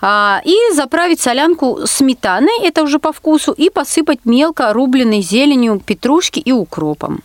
а, 0.00 0.40
и 0.46 0.56
заправить 0.72 1.20
солянку 1.20 1.80
сметаной, 1.84 2.62
это 2.62 2.82
уже 2.82 2.98
по 2.98 3.12
вкусу, 3.12 3.52
и 3.52 3.68
посыпать 3.68 4.20
мелко 4.24 4.72
рубленной 4.72 5.20
зеленью, 5.20 5.82
петрушки 5.84 6.38
и 6.38 6.52
укропом. 6.52 7.20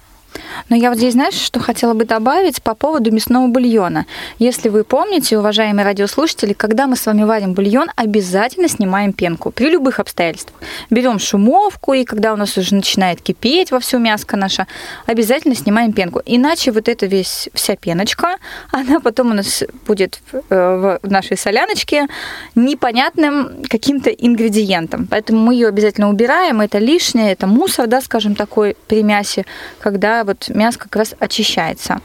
Но 0.69 0.75
я 0.75 0.89
вот 0.89 0.97
здесь, 0.97 1.13
знаешь, 1.13 1.33
что 1.33 1.59
хотела 1.59 1.93
бы 1.93 2.05
добавить 2.05 2.61
по 2.61 2.75
поводу 2.75 3.11
мясного 3.11 3.47
бульона. 3.47 4.05
Если 4.39 4.69
вы 4.69 4.83
помните, 4.83 5.37
уважаемые 5.37 5.85
радиослушатели, 5.85 6.53
когда 6.53 6.87
мы 6.87 6.95
с 6.95 7.05
вами 7.05 7.23
варим 7.23 7.53
бульон, 7.53 7.89
обязательно 7.95 8.67
снимаем 8.67 9.13
пенку 9.13 9.51
при 9.51 9.69
любых 9.69 9.99
обстоятельствах. 9.99 10.59
Берем 10.89 11.19
шумовку, 11.19 11.93
и 11.93 12.03
когда 12.03 12.33
у 12.33 12.35
нас 12.35 12.57
уже 12.57 12.75
начинает 12.75 13.21
кипеть 13.21 13.71
во 13.71 13.79
всю 13.79 13.99
мяско 13.99 14.37
наша, 14.37 14.67
обязательно 15.05 15.55
снимаем 15.55 15.93
пенку. 15.93 16.21
Иначе 16.25 16.71
вот 16.71 16.87
эта 16.89 17.05
весь, 17.05 17.49
вся 17.53 17.75
пеночка, 17.75 18.37
она 18.71 18.99
потом 18.99 19.31
у 19.31 19.33
нас 19.33 19.63
будет 19.85 20.19
в 20.31 20.41
э, 20.49 20.99
нашей 21.03 21.37
соляночке 21.37 22.07
непонятным 22.55 23.63
каким-то 23.69 24.09
ингредиентом. 24.09 25.07
Поэтому 25.09 25.39
мы 25.39 25.53
ее 25.53 25.67
обязательно 25.67 26.09
убираем. 26.09 26.61
Это 26.61 26.79
лишнее, 26.79 27.31
это 27.31 27.47
мусор, 27.47 27.87
да, 27.87 28.01
скажем, 28.01 28.35
такой 28.35 28.75
при 28.87 29.03
мясе, 29.03 29.45
когда 29.79 30.22
вот 30.23 30.49
мясо 30.49 30.79
как 30.79 30.95
раз 30.95 31.15
очищается. 31.19 32.01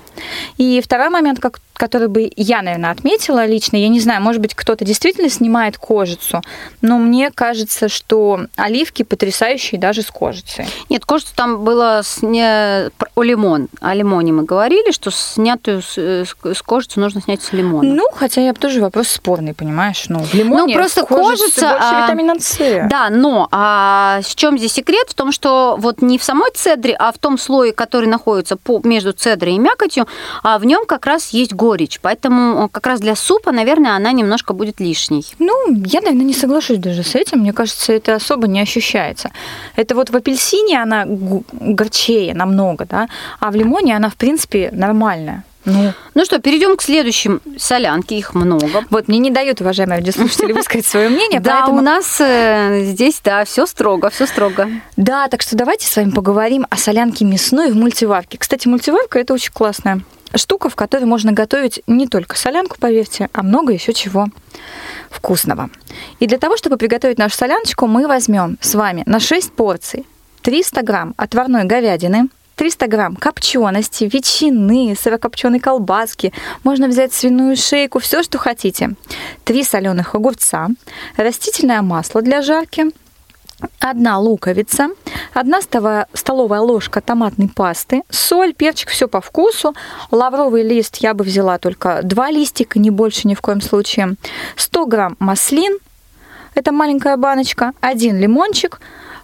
И 0.57 0.81
второй 0.81 1.09
момент, 1.11 1.41
как 1.41 1.61
который 1.79 2.09
бы 2.09 2.31
я, 2.37 2.61
наверное, 2.61 2.91
отметила 2.91 3.47
лично. 3.47 3.77
Я 3.77 3.89
не 3.89 4.01
знаю, 4.01 4.21
может 4.21 4.43
быть, 4.43 4.55
кто-то 4.55 4.85
действительно 4.85 5.31
снимает 5.31 5.79
кожицу, 5.79 6.43
но 6.83 6.99
мне 6.99 7.31
кажется, 7.31 7.89
что 7.89 8.41
оливки 8.57 9.05
потрясающие 9.05 9.81
даже 9.81 10.03
с 10.03 10.11
кожицей. 10.11 10.67
Нет, 10.91 11.05
кожицу 11.07 11.33
там 11.35 11.65
было 11.65 12.03
сня... 12.05 12.91
о 13.15 13.23
лимон. 13.23 13.69
О 13.81 13.95
лимоне 13.95 14.33
мы 14.33 14.43
говорили, 14.43 14.91
что 14.91 15.11
снятую 15.11 15.81
с, 15.83 15.97
с 15.97 16.63
кожицу 16.63 17.01
нужно 17.01 17.23
снять 17.23 17.43
с 17.43 17.53
лимона. 17.53 17.89
Ну, 17.89 18.09
хотя 18.15 18.41
я 18.41 18.53
тоже 18.53 18.81
вопрос 18.81 19.09
спорный, 19.09 19.55
понимаешь? 19.55 20.07
Ну, 20.09 20.19
в 20.19 20.35
лимоне 20.35 20.75
ну, 20.75 20.81
просто 20.81 21.05
кожица, 21.05 21.61
больше 21.61 21.77
а... 21.81 22.03
витамина 22.03 22.41
С. 22.41 22.59
Да, 22.91 23.09
но 23.09 23.49
а, 23.53 24.21
в 24.23 24.35
чем 24.35 24.59
здесь 24.59 24.73
секрет? 24.73 25.09
В 25.09 25.15
том, 25.15 25.31
что 25.31 25.77
вот 25.79 26.03
не 26.03 26.19
в 26.19 26.25
самой 26.25 26.51
цедре, 26.55 26.97
а 26.99 27.13
в 27.13 27.19
том 27.19 27.39
слое, 27.39 27.73
который 27.73 28.07
находится 28.07 28.57
по, 28.57 28.81
между 28.83 29.13
цедрой 29.13 29.55
и 29.55 29.59
мякотью, 29.59 30.09
а 30.43 30.59
в 30.59 30.65
нем 30.65 30.85
как 30.85 31.07
раз 31.07 31.29
есть 31.29 31.53
горечь 31.53 31.68
горечь. 31.69 31.99
Поэтому 32.01 32.65
э, 32.65 32.69
как 32.71 32.87
раз 32.87 33.01
для 33.01 33.15
супа, 33.15 33.53
наверное, 33.53 33.97
она 33.97 34.13
немножко 34.13 34.55
будет 34.55 34.81
лишней. 34.81 35.25
Ну, 35.39 35.53
я, 35.87 36.01
наверное, 36.01 36.25
не 36.25 36.35
соглашусь 36.35 36.79
даже 36.79 37.03
с 37.03 37.15
этим. 37.15 37.41
Мне 37.41 37.53
кажется, 37.53 37.93
это 37.93 38.15
особо 38.15 38.47
не 38.47 38.61
ощущается. 38.61 39.31
Это 39.77 39.95
вот 39.95 40.11
в 40.11 40.17
апельсине 40.17 40.83
она 40.83 41.05
горчее 41.07 42.35
намного, 42.35 42.87
да, 42.87 43.09
а 43.41 43.51
в 43.51 43.57
лимоне 43.57 43.97
она, 43.97 44.09
в 44.09 44.15
принципе, 44.15 44.71
нормальная. 44.73 45.43
Ну. 45.65 45.93
ну 46.15 46.25
что, 46.25 46.39
перейдем 46.39 46.77
к 46.77 46.83
следующим 46.83 47.41
солянке, 47.59 48.17
их 48.17 48.35
много. 48.35 48.85
Вот 48.91 49.09
мне 49.09 49.19
не 49.19 49.31
дают, 49.31 49.61
уважаемые 49.61 49.99
радиослушатели, 49.99 50.53
высказать 50.53 50.87
свое 50.87 51.09
мнение. 51.09 51.41
Да, 51.49 51.67
у 51.67 51.81
нас 51.81 52.21
э, 52.21 52.85
здесь, 52.85 53.21
да, 53.25 53.45
все 53.45 53.67
строго, 53.67 54.09
все 54.09 54.27
строго. 54.27 54.69
Да, 54.97 55.29
так 55.29 55.43
что 55.43 55.57
давайте 55.57 55.87
с 55.87 55.97
вами 55.97 56.11
поговорим 56.11 56.67
о 56.71 56.77
солянке 56.77 57.25
мясной 57.25 57.71
в 57.71 57.77
мультиварке. 57.77 58.39
Кстати, 58.39 58.69
мультиварка 58.69 59.19
это 59.19 59.35
очень 59.35 59.53
классная 59.53 60.01
штука, 60.35 60.69
в 60.69 60.77
которой 60.77 61.05
можно 61.05 61.33
готовить 61.33 61.83
не 61.87 62.07
только 62.07 62.37
солянку, 62.37 62.77
поверьте, 62.79 63.29
а 63.33 63.43
много 63.43 63.73
еще 63.73 63.93
чего 63.93 64.27
вкусного. 65.11 65.71
И 66.21 66.27
для 66.27 66.39
того, 66.39 66.57
чтобы 66.57 66.77
приготовить 66.77 67.19
нашу 67.19 67.37
соляночку, 67.37 67.87
мы 67.87 68.07
возьмем 68.07 68.59
с 68.61 68.75
вами 68.75 69.03
на 69.07 69.21
6 69.21 69.53
порций 69.53 70.07
300 70.43 70.83
грамм 70.83 71.15
отварной 71.17 71.65
говядины, 71.65 72.29
300 72.57 72.87
грамм 72.89 73.17
копчености, 73.17 74.11
ветчины, 74.13 74.97
сырокопченой 75.01 75.61
колбаски, 75.61 76.33
можно 76.65 76.89
взять 76.89 77.13
свиную 77.13 77.57
шейку, 77.57 78.01
все, 78.01 78.23
что 78.23 78.39
хотите. 78.39 78.91
3 79.45 79.63
соленых 79.63 80.15
огурца, 80.15 80.69
растительное 81.17 81.83
масло 81.83 82.21
для 82.21 82.43
жарки, 82.43 82.87
одна 83.81 84.19
луковица, 84.19 84.89
одна 85.35 85.61
столовая 85.61 86.61
ложка 86.61 87.01
томатной 87.01 87.49
пасты, 87.49 88.03
соль, 88.11 88.55
перчик, 88.55 88.89
все 88.89 89.09
по 89.09 89.21
вкусу. 89.21 89.75
Лавровый 90.11 90.63
лист 90.63 90.97
я 90.97 91.15
бы 91.15 91.25
взяла 91.25 91.59
только 91.59 92.01
два 92.03 92.31
листика, 92.31 92.79
не 92.79 92.91
больше 92.91 93.27
ни 93.29 93.35
в 93.35 93.41
коем 93.41 93.61
случае. 93.61 94.17
100 94.57 94.87
грамм 94.87 95.17
маслин, 95.19 95.79
это 96.55 96.73
маленькая 96.73 97.17
баночка, 97.17 97.73
один 97.81 98.19
лимончик, 98.19 98.81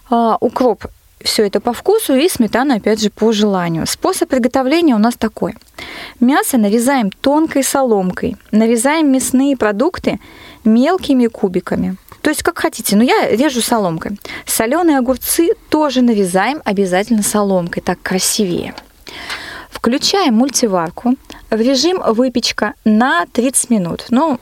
а, 0.09 0.37
укроп 0.39 0.85
все 1.21 1.45
это 1.47 1.59
по 1.59 1.73
вкусу 1.73 2.15
и 2.15 2.29
сметана, 2.29 2.75
опять 2.75 3.01
же, 3.01 3.09
по 3.09 3.31
желанию. 3.31 3.87
Способ 3.87 4.29
приготовления 4.29 4.95
у 4.95 4.99
нас 4.99 5.15
такой. 5.15 5.55
Мясо 6.19 6.57
нарезаем 6.57 7.09
тонкой 7.09 7.63
соломкой, 7.63 8.37
нарезаем 8.51 9.11
мясные 9.11 9.57
продукты 9.57 10.19
мелкими 10.63 11.27
кубиками. 11.27 11.97
То 12.21 12.29
есть 12.29 12.43
как 12.43 12.57
хотите, 12.57 12.95
но 12.95 13.03
я 13.03 13.29
режу 13.29 13.61
соломкой. 13.61 14.19
Соленые 14.45 14.97
огурцы 14.97 15.49
тоже 15.69 16.01
нарезаем 16.01 16.61
обязательно 16.65 17.21
соломкой, 17.21 17.83
так 17.83 18.01
красивее. 18.01 18.73
Включаем 19.69 20.33
мультиварку 20.33 21.15
в 21.51 21.59
режим 21.61 22.01
выпечка 22.13 22.73
на 22.83 23.25
30 23.27 23.69
минут. 23.69 24.05
Ну, 24.09 24.39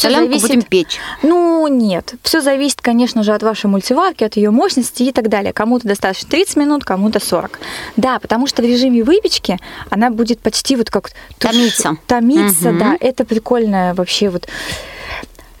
Солянку 0.00 0.28
зависит... 0.28 0.48
будем 0.48 0.62
печь. 0.62 0.98
Ну, 1.22 1.66
нет. 1.68 2.14
Все 2.22 2.40
зависит, 2.40 2.80
конечно 2.80 3.22
же, 3.22 3.32
от 3.32 3.42
вашей 3.42 3.66
мультиварки, 3.66 4.24
от 4.24 4.36
ее 4.36 4.50
мощности 4.50 5.02
и 5.02 5.12
так 5.12 5.28
далее. 5.28 5.52
Кому-то 5.52 5.88
достаточно 5.88 6.28
30 6.28 6.56
минут, 6.56 6.84
кому-то 6.84 7.24
40. 7.24 7.58
Да, 7.96 8.18
потому 8.18 8.46
что 8.46 8.62
в 8.62 8.64
режиме 8.64 9.02
выпечки 9.02 9.58
она 9.90 10.10
будет 10.10 10.40
почти 10.40 10.76
вот 10.76 10.90
как... 10.90 11.10
Томиться. 11.38 11.96
Томиться, 12.06 12.70
угу. 12.70 12.78
да. 12.78 12.96
Это 13.00 13.24
прикольная 13.24 13.94
вообще 13.94 14.28
вот 14.28 14.48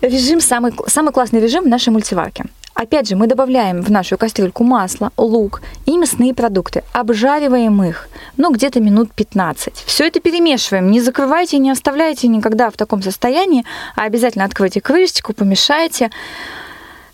Режим 0.00 0.40
самый, 0.40 0.72
самый 0.86 1.12
классный 1.12 1.40
режим 1.40 1.64
в 1.64 1.68
нашей 1.68 1.90
мультиварке. 1.90 2.44
Опять 2.78 3.08
же, 3.08 3.16
мы 3.16 3.26
добавляем 3.26 3.82
в 3.82 3.90
нашу 3.90 4.16
кастрюльку 4.16 4.62
масло, 4.62 5.10
лук 5.16 5.62
и 5.84 5.96
мясные 5.96 6.32
продукты. 6.32 6.84
Обжариваем 6.92 7.82
их, 7.82 8.08
ну, 8.36 8.52
где-то 8.52 8.78
минут 8.78 9.10
15. 9.12 9.82
Все 9.84 10.06
это 10.06 10.20
перемешиваем. 10.20 10.88
Не 10.88 11.00
закрывайте, 11.00 11.58
не 11.58 11.72
оставляйте 11.72 12.28
никогда 12.28 12.70
в 12.70 12.76
таком 12.76 13.02
состоянии, 13.02 13.64
а 13.96 14.04
обязательно 14.04 14.44
откройте 14.44 14.80
крышечку, 14.80 15.32
помешайте. 15.32 16.12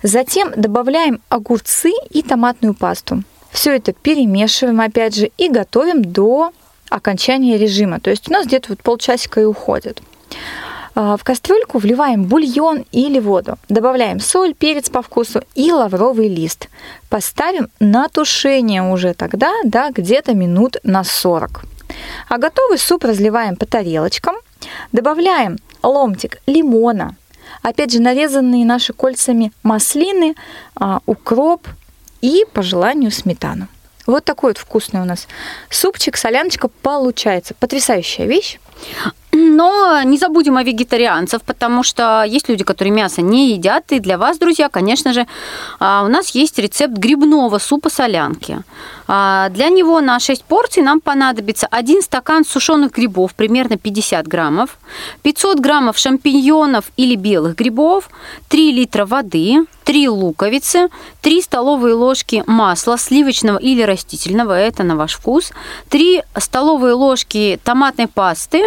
Затем 0.02 0.52
добавляем 0.54 1.23
огурцы 1.30 1.92
и 2.11 2.21
томатную 2.21 2.75
пасту. 2.75 3.23
Все 3.50 3.75
это 3.75 3.94
перемешиваем, 3.94 4.83
опять 4.83 5.16
же, 5.16 5.30
и 5.38 5.49
готовим 5.49 6.04
до 6.04 6.52
окончания 6.90 7.56
режима. 7.56 8.00
То 8.00 8.11
есть 8.11 8.28
у 8.28 8.33
нас 8.35 8.47
где-то 8.47 8.68
вот 8.68 8.83
полчасика 8.83 9.40
и 9.40 9.44
уходит. 9.44 10.02
А, 10.94 11.16
в 11.16 11.24
кастрюльку 11.24 11.78
вливаем 11.78 12.24
бульон 12.24 12.84
или 12.92 13.18
воду. 13.18 13.58
Добавляем 13.68 14.20
соль, 14.20 14.54
перец 14.54 14.90
по 14.90 15.02
вкусу 15.02 15.42
и 15.54 15.72
лавровый 15.72 16.28
лист. 16.28 16.68
Поставим 17.08 17.68
на 17.80 18.08
тушение 18.08 18.82
уже 18.82 19.14
тогда, 19.14 19.52
да, 19.64 19.90
где-то 19.90 20.34
минут 20.34 20.76
на 20.84 21.04
40. 21.04 21.64
А 22.28 22.38
готовый 22.38 22.78
суп 22.78 23.04
разливаем 23.04 23.56
по 23.56 23.66
тарелочкам. 23.66 24.36
Добавляем 24.92 25.58
ломтик 25.82 26.38
лимона, 26.46 27.16
опять 27.62 27.92
же 27.92 28.00
нарезанные 28.00 28.64
наши 28.64 28.92
кольцами 28.92 29.52
маслины, 29.62 30.34
а, 30.74 31.00
укроп, 31.06 31.66
и, 32.24 32.46
по 32.54 32.62
желанию, 32.62 33.10
сметану. 33.10 33.68
Вот 34.06 34.24
такой 34.24 34.50
вот 34.50 34.58
вкусный 34.58 35.02
у 35.02 35.04
нас 35.04 35.28
супчик, 35.68 36.16
соляночка 36.16 36.68
получается. 36.68 37.52
Потрясающая 37.52 38.24
вещь. 38.24 38.58
Но 39.33 40.03
не 40.03 40.17
забудем 40.17 40.57
о 40.57 40.62
вегетарианцев, 40.62 41.43
потому 41.43 41.83
что 41.83 42.25
есть 42.25 42.49
люди, 42.49 42.64
которые 42.64 42.93
мясо 42.93 43.21
не 43.21 43.53
едят. 43.53 43.93
И 43.93 43.99
для 43.99 44.17
вас, 44.17 44.38
друзья, 44.38 44.69
конечно 44.69 45.12
же, 45.12 45.26
а, 45.81 46.05
у 46.05 46.09
нас 46.09 46.31
есть 46.31 46.59
рецепт 46.59 46.95
грибного 46.95 47.59
супа 47.59 47.91
солянки. 47.91 48.59
А, 49.06 49.49
для 49.50 49.68
него 49.68 50.00
на 50.00 50.18
6 50.18 50.44
порций 50.44 50.82
нам 50.82 51.00
понадобится 51.00 51.66
1 51.70 52.02
стакан 52.02 52.44
сушеных 52.44 52.92
грибов, 52.92 53.34
примерно 53.34 53.76
50 53.76 54.26
граммов, 54.26 54.78
500 55.23 55.61
граммов 55.61 55.99
шампиньонов 55.99 56.84
или 56.96 57.14
белых 57.16 57.56
грибов, 57.56 58.08
3 58.49 58.73
литра 58.73 59.04
воды, 59.04 59.66
3 59.84 60.08
луковицы, 60.08 60.88
3 61.20 61.42
столовые 61.42 61.94
ложки 61.94 62.42
масла 62.46 62.96
сливочного 62.99 63.58
или 63.58 63.82
растительного, 63.82 64.52
это 64.52 64.82
на 64.82 64.96
ваш 64.96 65.14
вкус, 65.14 65.52
3 65.90 66.23
столовые 66.38 66.94
ложки 66.94 67.61
томатной 67.62 68.08
пасты, 68.08 68.62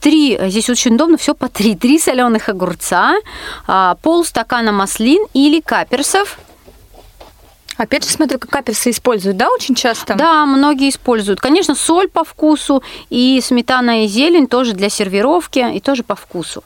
три, 0.00 0.38
здесь 0.48 0.70
очень 0.70 0.94
удобно, 0.94 1.16
все 1.16 1.34
по 1.34 1.48
три. 1.48 1.74
Три 1.74 1.98
соленых 1.98 2.48
огурца, 2.48 3.16
а, 3.66 3.96
пол 4.02 4.24
стакана 4.24 4.72
маслин 4.72 5.24
или 5.34 5.60
каперсов, 5.60 6.38
Опять 7.78 8.04
же, 8.04 8.10
смотрю, 8.10 8.40
как 8.40 8.50
каперсы 8.50 8.90
используют, 8.90 9.36
да, 9.36 9.48
очень 9.48 9.76
часто? 9.76 10.14
Да, 10.14 10.44
многие 10.46 10.90
используют. 10.90 11.40
Конечно, 11.40 11.76
соль 11.76 12.08
по 12.08 12.24
вкусу 12.24 12.82
и 13.08 13.40
сметана 13.40 14.04
и 14.04 14.08
зелень 14.08 14.48
тоже 14.48 14.72
для 14.72 14.88
сервировки 14.88 15.64
и 15.74 15.80
тоже 15.80 16.02
по 16.02 16.16
вкусу. 16.16 16.64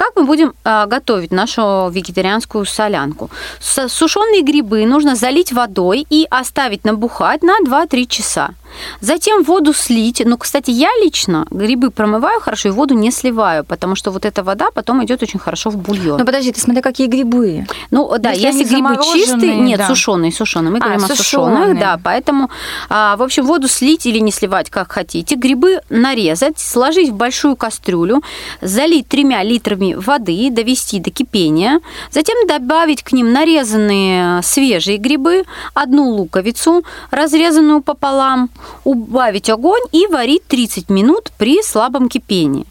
Как 0.00 0.16
мы 0.16 0.24
будем 0.24 0.54
а, 0.64 0.86
готовить 0.86 1.30
нашу 1.30 1.90
вегетарианскую 1.90 2.64
солянку? 2.64 3.30
Сушеные 3.60 4.40
грибы 4.40 4.86
нужно 4.86 5.14
залить 5.14 5.52
водой 5.52 6.06
и 6.08 6.26
оставить 6.30 6.84
набухать 6.84 7.42
на 7.42 7.58
2-3 7.60 8.06
часа. 8.06 8.54
Затем 9.00 9.42
воду 9.42 9.72
слить. 9.72 10.22
Ну, 10.24 10.36
кстати, 10.38 10.70
я 10.70 10.88
лично 11.02 11.46
грибы 11.50 11.90
промываю 11.90 12.40
хорошо 12.40 12.68
и 12.68 12.72
воду 12.72 12.94
не 12.94 13.10
сливаю, 13.10 13.64
потому 13.64 13.94
что 13.94 14.10
вот 14.10 14.24
эта 14.24 14.42
вода 14.42 14.70
потом 14.72 15.04
идет 15.04 15.22
очень 15.22 15.38
хорошо 15.38 15.70
в 15.70 15.76
бульон. 15.76 16.18
Ну, 16.18 16.24
подожди, 16.24 16.52
ты 16.52 16.60
смотри, 16.60 16.82
какие 16.82 17.06
грибы. 17.06 17.66
Ну, 17.90 18.16
да, 18.18 18.30
если, 18.30 18.46
если 18.46 18.74
грибы 18.74 18.96
чистые, 19.12 19.56
нет, 19.56 19.78
да. 19.78 19.88
сушеные, 19.88 20.32
сушеные. 20.32 20.70
Мы 20.70 20.78
а, 20.78 20.80
говорим 20.80 21.00
сушеные. 21.00 21.16
о 21.16 21.58
сушеных, 21.58 21.80
да, 21.80 22.00
поэтому, 22.02 22.50
а, 22.88 23.16
в 23.16 23.22
общем, 23.22 23.46
воду 23.46 23.68
слить 23.68 24.06
или 24.06 24.18
не 24.18 24.32
сливать, 24.32 24.70
как 24.70 24.92
хотите. 24.92 25.34
Грибы 25.34 25.80
нарезать, 25.88 26.58
сложить 26.58 27.10
в 27.10 27.14
большую 27.14 27.56
кастрюлю, 27.56 28.22
залить 28.60 29.08
тремя 29.08 29.42
литрами 29.42 29.89
воды, 29.96 30.50
довести 30.50 31.00
до 31.00 31.10
кипения, 31.10 31.80
затем 32.10 32.46
добавить 32.46 33.02
к 33.02 33.12
ним 33.12 33.32
нарезанные 33.32 34.42
свежие 34.42 34.98
грибы, 34.98 35.44
одну 35.74 36.10
луковицу, 36.10 36.84
разрезанную 37.10 37.82
пополам, 37.82 38.50
убавить 38.84 39.50
огонь 39.50 39.82
и 39.92 40.06
варить 40.06 40.46
30 40.46 40.90
минут 40.90 41.30
при 41.38 41.62
слабом 41.62 42.08
кипении. 42.08 42.66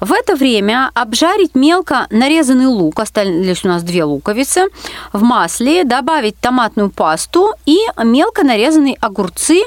В 0.00 0.12
это 0.12 0.34
время 0.34 0.90
обжарить 0.94 1.54
мелко 1.54 2.06
нарезанный 2.10 2.66
лук, 2.66 2.98
остались 3.00 3.64
у 3.64 3.68
нас 3.68 3.82
две 3.82 4.04
луковицы, 4.04 4.68
в 5.12 5.22
масле, 5.22 5.84
добавить 5.84 6.38
томатную 6.40 6.90
пасту 6.90 7.52
и 7.66 7.78
мелко 8.02 8.42
нарезанные 8.42 8.96
огурцы 9.00 9.60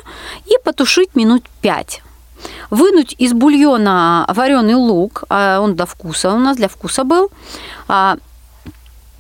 и 0.46 0.58
потушить 0.64 1.16
минут 1.16 1.46
5. 1.62 2.02
Вынуть 2.70 3.16
из 3.18 3.34
бульона 3.34 4.26
вареный 4.30 4.76
лук, 4.76 5.24
а 5.30 5.60
он 5.60 5.76
до 5.76 5.86
вкуса 5.86 6.34
у 6.34 6.40
нас 6.40 6.58
для 6.58 6.68
вкуса 6.68 7.04
был, 7.04 7.30
а, 7.88 8.18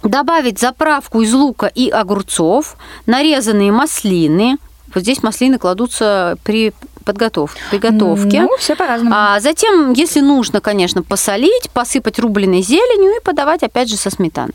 добавить 0.01 0.59
заправку 0.59 1.21
из 1.21 1.33
лука 1.33 1.67
и 1.67 1.89
огурцов, 1.89 2.75
нарезанные 3.05 3.71
маслины, 3.71 4.57
вот 4.93 5.01
здесь 5.01 5.23
маслины 5.23 5.57
кладутся 5.57 6.37
при 6.43 6.73
подготовке, 7.03 7.61
приготовке. 7.69 8.41
Ну, 8.41 8.57
все 8.57 8.75
по-разному. 8.75 9.13
А 9.15 9.39
затем, 9.39 9.93
если 9.93 10.21
нужно, 10.21 10.61
конечно, 10.61 11.03
посолить, 11.03 11.69
посыпать 11.71 12.19
рубленой 12.19 12.61
зеленью 12.61 13.11
и 13.17 13.23
подавать, 13.23 13.63
опять 13.63 13.89
же, 13.89 13.97
со 13.97 14.09
сметаной. 14.09 14.53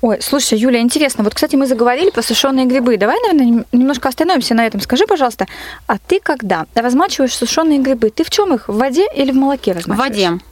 Ой, 0.00 0.18
слушай, 0.20 0.58
Юля, 0.58 0.80
интересно. 0.80 1.22
Вот, 1.22 1.34
кстати, 1.34 1.54
мы 1.54 1.66
заговорили 1.66 2.10
про 2.10 2.22
сушеные 2.22 2.66
грибы. 2.66 2.96
Давай, 2.96 3.16
наверное, 3.20 3.64
немножко 3.72 4.08
остановимся 4.08 4.54
на 4.54 4.66
этом. 4.66 4.80
Скажи, 4.80 5.06
пожалуйста, 5.06 5.46
а 5.86 5.98
ты 5.98 6.18
когда 6.20 6.66
размачиваешь 6.74 7.36
сушеные 7.36 7.78
грибы, 7.78 8.10
ты 8.10 8.24
в 8.24 8.30
чем 8.30 8.52
их? 8.54 8.68
В 8.68 8.76
воде 8.76 9.06
или 9.14 9.30
в 9.30 9.36
молоке 9.36 9.72
размачиваешь? 9.72 10.12
В 10.12 10.30
воде. 10.30 10.42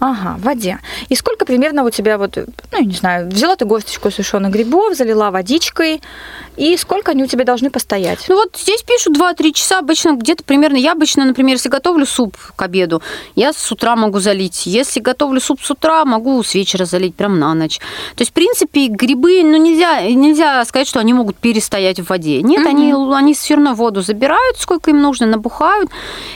Ага, 0.00 0.36
в 0.38 0.42
воде. 0.42 0.78
И 1.08 1.16
сколько 1.16 1.44
примерно 1.44 1.84
у 1.84 1.90
тебя 1.90 2.18
вот, 2.18 2.36
ну, 2.72 2.82
не 2.82 2.94
знаю, 2.94 3.28
взяла 3.28 3.56
ты 3.56 3.64
горсточку 3.64 4.10
сушеных 4.10 4.52
грибов, 4.52 4.96
залила 4.96 5.30
водичкой, 5.30 6.00
и 6.56 6.76
сколько 6.76 7.12
они 7.12 7.24
у 7.24 7.26
тебя 7.26 7.44
должны 7.44 7.70
постоять? 7.70 8.24
Ну 8.28 8.36
вот 8.36 8.56
здесь 8.56 8.82
пишут 8.82 9.16
2-3 9.16 9.52
часа 9.52 9.78
обычно, 9.78 10.12
где-то 10.12 10.44
примерно, 10.44 10.76
я 10.76 10.92
обычно, 10.92 11.24
например, 11.24 11.56
если 11.56 11.68
готовлю 11.68 12.06
суп 12.06 12.36
к 12.54 12.62
обеду, 12.62 13.02
я 13.34 13.52
с 13.52 13.72
утра 13.72 13.96
могу 13.96 14.20
залить. 14.20 14.66
Если 14.66 15.00
готовлю 15.00 15.40
суп 15.40 15.60
с 15.62 15.70
утра, 15.70 16.04
могу 16.04 16.42
с 16.42 16.54
вечера 16.54 16.84
залить, 16.84 17.14
прям 17.14 17.38
на 17.38 17.54
ночь. 17.54 17.78
То 18.14 18.22
есть, 18.22 18.30
в 18.30 18.34
принципе, 18.34 18.86
грибы, 18.86 19.42
ну, 19.42 19.56
нельзя, 19.56 20.02
нельзя 20.02 20.64
сказать, 20.64 20.88
что 20.88 21.00
они 21.00 21.12
могут 21.12 21.36
перестоять 21.36 22.00
в 22.00 22.08
воде. 22.08 22.42
Нет, 22.42 22.60
угу. 22.60 22.68
они, 22.68 22.92
они 23.14 23.34
все 23.34 23.54
равно 23.54 23.74
воду 23.74 24.02
забирают, 24.02 24.58
сколько 24.58 24.90
им 24.90 25.00
нужно, 25.00 25.26
набухают. 25.26 25.90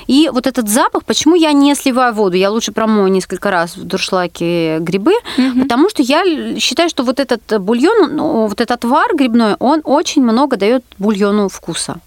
И 0.06 0.30
вот 0.32 0.46
этот 0.46 0.68
запах, 0.68 1.04
почему 1.04 1.36
я 1.36 1.52
не 1.52 1.74
сливаю 1.74 2.14
воду, 2.14 2.36
я 2.36 2.50
лучше 2.50 2.72
промою 2.72 3.08
несколько 3.08 3.51
раз 3.52 3.76
в 3.76 3.84
дуршлаге 3.84 4.78
грибы, 4.80 5.12
угу. 5.38 5.62
потому 5.62 5.88
что 5.88 6.02
я 6.02 6.58
считаю, 6.58 6.88
что 6.88 7.04
вот 7.04 7.20
этот 7.20 7.60
бульон, 7.60 8.16
ну, 8.16 8.46
вот 8.46 8.60
этот 8.60 8.72
отвар 8.72 9.14
грибной, 9.14 9.54
он 9.60 9.80
очень 9.84 10.22
много 10.22 10.56
дает 10.56 10.84
бульону 10.98 11.48
вкуса. 11.48 12.00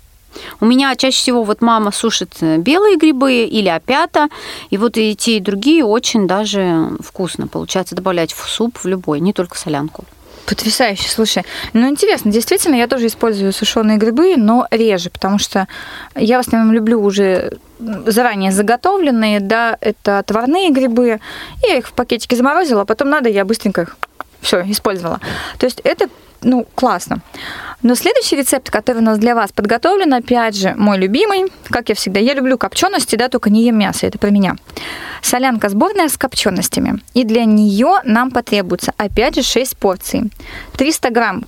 У 0.59 0.65
меня 0.65 0.95
чаще 0.95 1.17
всего 1.17 1.43
вот 1.43 1.61
мама 1.61 1.91
сушит 1.91 2.33
белые 2.41 2.97
грибы 2.97 3.45
или 3.45 3.69
опята, 3.69 4.27
и 4.69 4.77
вот 4.77 4.97
и 4.97 5.15
те, 5.15 5.37
и 5.37 5.39
другие 5.39 5.85
очень 5.85 6.27
даже 6.27 6.89
вкусно 6.99 7.47
получается 7.47 7.95
добавлять 7.95 8.33
в 8.33 8.49
суп 8.49 8.77
в 8.77 8.87
любой, 8.87 9.19
не 9.21 9.31
только 9.31 9.57
солянку. 9.57 10.03
Потрясающе, 10.45 11.09
слушай. 11.09 11.43
Ну, 11.73 11.89
интересно, 11.89 12.31
действительно, 12.31 12.75
я 12.75 12.87
тоже 12.87 13.07
использую 13.07 13.51
сушеные 13.51 13.97
грибы, 13.97 14.35
но 14.37 14.67
реже, 14.69 15.09
потому 15.09 15.39
что 15.39 15.67
я 16.15 16.37
в 16.37 16.47
основном 16.47 16.73
люблю 16.73 17.01
уже 17.01 17.57
заранее 17.79 18.51
заготовленные, 18.51 19.39
да, 19.39 19.75
это 19.81 20.19
отварные 20.19 20.71
грибы. 20.71 21.19
Я 21.67 21.77
их 21.77 21.87
в 21.87 21.93
пакетике 21.93 22.35
заморозила, 22.35 22.81
а 22.81 22.85
потом 22.85 23.09
надо, 23.09 23.29
я 23.29 23.43
быстренько 23.43 23.81
их 23.81 23.97
все 24.45 24.61
использовала. 24.69 25.19
То 25.57 25.65
есть 25.65 25.81
это 25.83 26.07
ну, 26.41 26.65
классно. 26.75 27.21
Но 27.81 27.95
следующий 27.95 28.35
рецепт, 28.35 28.69
который 28.69 28.99
у 28.99 29.01
нас 29.01 29.17
для 29.17 29.35
вас 29.35 29.51
подготовлен, 29.51 30.13
опять 30.13 30.55
же, 30.55 30.73
мой 30.77 30.97
любимый, 30.97 31.51
как 31.69 31.89
я 31.89 31.95
всегда, 31.95 32.19
я 32.19 32.33
люблю 32.33 32.57
копчености, 32.57 33.15
да, 33.15 33.29
только 33.29 33.49
не 33.49 33.65
ем 33.65 33.77
мясо, 33.77 34.05
это 34.05 34.17
про 34.19 34.29
меня. 34.29 34.55
Солянка 35.21 35.69
сборная 35.69 36.07
с 36.07 36.17
копченостями. 36.17 37.01
И 37.13 37.23
для 37.23 37.45
нее 37.45 37.99
нам 38.03 38.31
потребуется, 38.31 38.93
опять 38.97 39.35
же, 39.35 39.41
6 39.41 39.77
порций. 39.77 40.31
300 40.77 41.09
грамм 41.09 41.45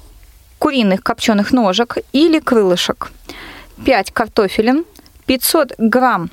куриных 0.57 1.03
копченых 1.03 1.51
ножек 1.51 1.97
или 2.11 2.39
крылышек, 2.39 3.11
5 3.85 4.11
картофелин, 4.11 4.85
500 5.27 5.73
грамм 5.77 6.31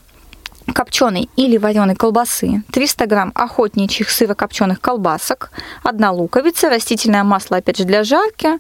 копченой 0.73 1.29
или 1.37 1.57
вареной 1.57 1.95
колбасы, 1.95 2.63
300 2.73 3.07
грамм 3.07 3.33
охотничьих 3.35 4.11
сырокопченых 4.11 4.81
колбасок, 4.81 5.51
1 5.83 6.11
луковица, 6.11 6.71
растительное 6.71 7.25
масло, 7.25 7.59
опять 7.59 7.79
же, 7.79 7.85
для 7.85 8.05
жарки, 8.05 8.59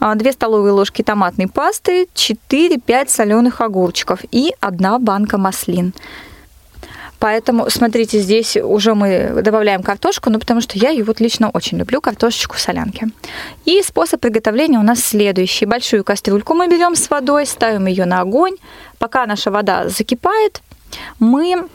2 0.00 0.10
а, 0.10 0.32
столовые 0.32 0.72
ложки 0.72 1.02
томатной 1.02 1.48
пасты, 1.48 2.08
4-5 2.14 3.08
соленых 3.08 3.60
огурчиков 3.60 4.20
и 4.30 4.54
1 4.60 5.04
банка 5.04 5.38
маслин. 5.38 5.92
Поэтому, 7.22 7.70
смотрите, 7.70 8.18
здесь 8.18 8.56
уже 8.56 8.94
мы 8.94 9.42
добавляем 9.44 9.84
картошку, 9.84 10.28
ну, 10.28 10.40
потому 10.40 10.60
что 10.60 10.76
я 10.76 10.90
ее 10.90 11.04
вот 11.04 11.20
лично 11.20 11.50
очень 11.50 11.78
люблю, 11.78 12.00
картошечку 12.00 12.56
в 12.56 12.58
солянке. 12.58 13.10
И 13.64 13.80
способ 13.84 14.20
приготовления 14.20 14.80
у 14.80 14.82
нас 14.82 14.98
следующий. 14.98 15.64
Большую 15.64 16.02
кастрюльку 16.02 16.54
мы 16.54 16.66
берем 16.66 16.96
с 16.96 17.08
водой, 17.08 17.46
ставим 17.46 17.86
ее 17.86 18.06
на 18.06 18.22
огонь. 18.22 18.56
Пока 18.98 19.24
наша 19.26 19.52
вода 19.52 19.88
закипает, 19.88 20.62
мы 21.18 21.68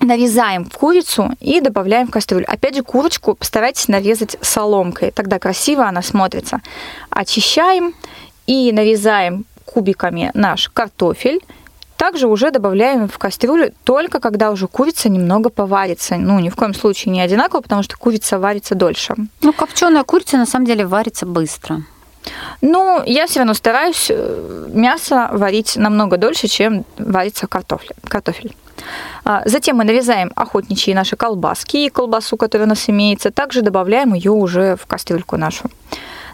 нарезаем 0.00 0.66
курицу 0.66 1.32
и 1.40 1.60
добавляем 1.60 2.08
в 2.08 2.10
кастрюлю. 2.10 2.44
Опять 2.48 2.76
же, 2.76 2.82
курочку 2.82 3.34
постарайтесь 3.34 3.88
нарезать 3.88 4.36
соломкой, 4.40 5.10
тогда 5.10 5.38
красиво 5.38 5.86
она 5.86 6.02
смотрится. 6.02 6.60
Очищаем 7.10 7.94
и 8.46 8.72
нарезаем 8.72 9.44
кубиками 9.64 10.30
наш 10.34 10.68
картофель. 10.68 11.40
Также 11.96 12.28
уже 12.28 12.50
добавляем 12.50 13.08
в 13.08 13.18
кастрюлю 13.18 13.72
только 13.84 14.20
когда 14.20 14.50
уже 14.50 14.68
курица 14.68 15.08
немного 15.08 15.48
поварится. 15.48 16.16
Ну, 16.16 16.38
ни 16.40 16.50
в 16.50 16.56
коем 16.56 16.74
случае 16.74 17.12
не 17.12 17.22
одинаково, 17.22 17.62
потому 17.62 17.82
что 17.82 17.96
курица 17.96 18.38
варится 18.38 18.74
дольше. 18.74 19.14
Ну, 19.40 19.52
копченая 19.54 20.04
курица 20.04 20.36
на 20.36 20.44
самом 20.44 20.66
деле 20.66 20.86
варится 20.86 21.24
быстро. 21.24 21.82
Ну, 22.60 23.02
я 23.04 23.26
все 23.26 23.40
равно 23.40 23.54
стараюсь 23.54 24.06
э, 24.10 24.68
мясо 24.72 25.28
варить 25.32 25.76
намного 25.76 26.16
дольше, 26.16 26.48
чем 26.48 26.84
варится 26.98 27.46
картофель. 27.46 27.94
картофель. 28.08 28.54
Затем 29.44 29.78
мы 29.78 29.84
нарезаем 29.84 30.32
охотничьи 30.36 30.94
наши 30.94 31.16
колбаски 31.16 31.78
и 31.78 31.88
колбасу, 31.88 32.36
которая 32.36 32.66
у 32.66 32.68
нас 32.68 32.88
имеется. 32.88 33.30
Также 33.30 33.62
добавляем 33.62 34.14
ее 34.14 34.30
уже 34.30 34.76
в 34.76 34.86
кастрюльку 34.86 35.36
нашу. 35.36 35.70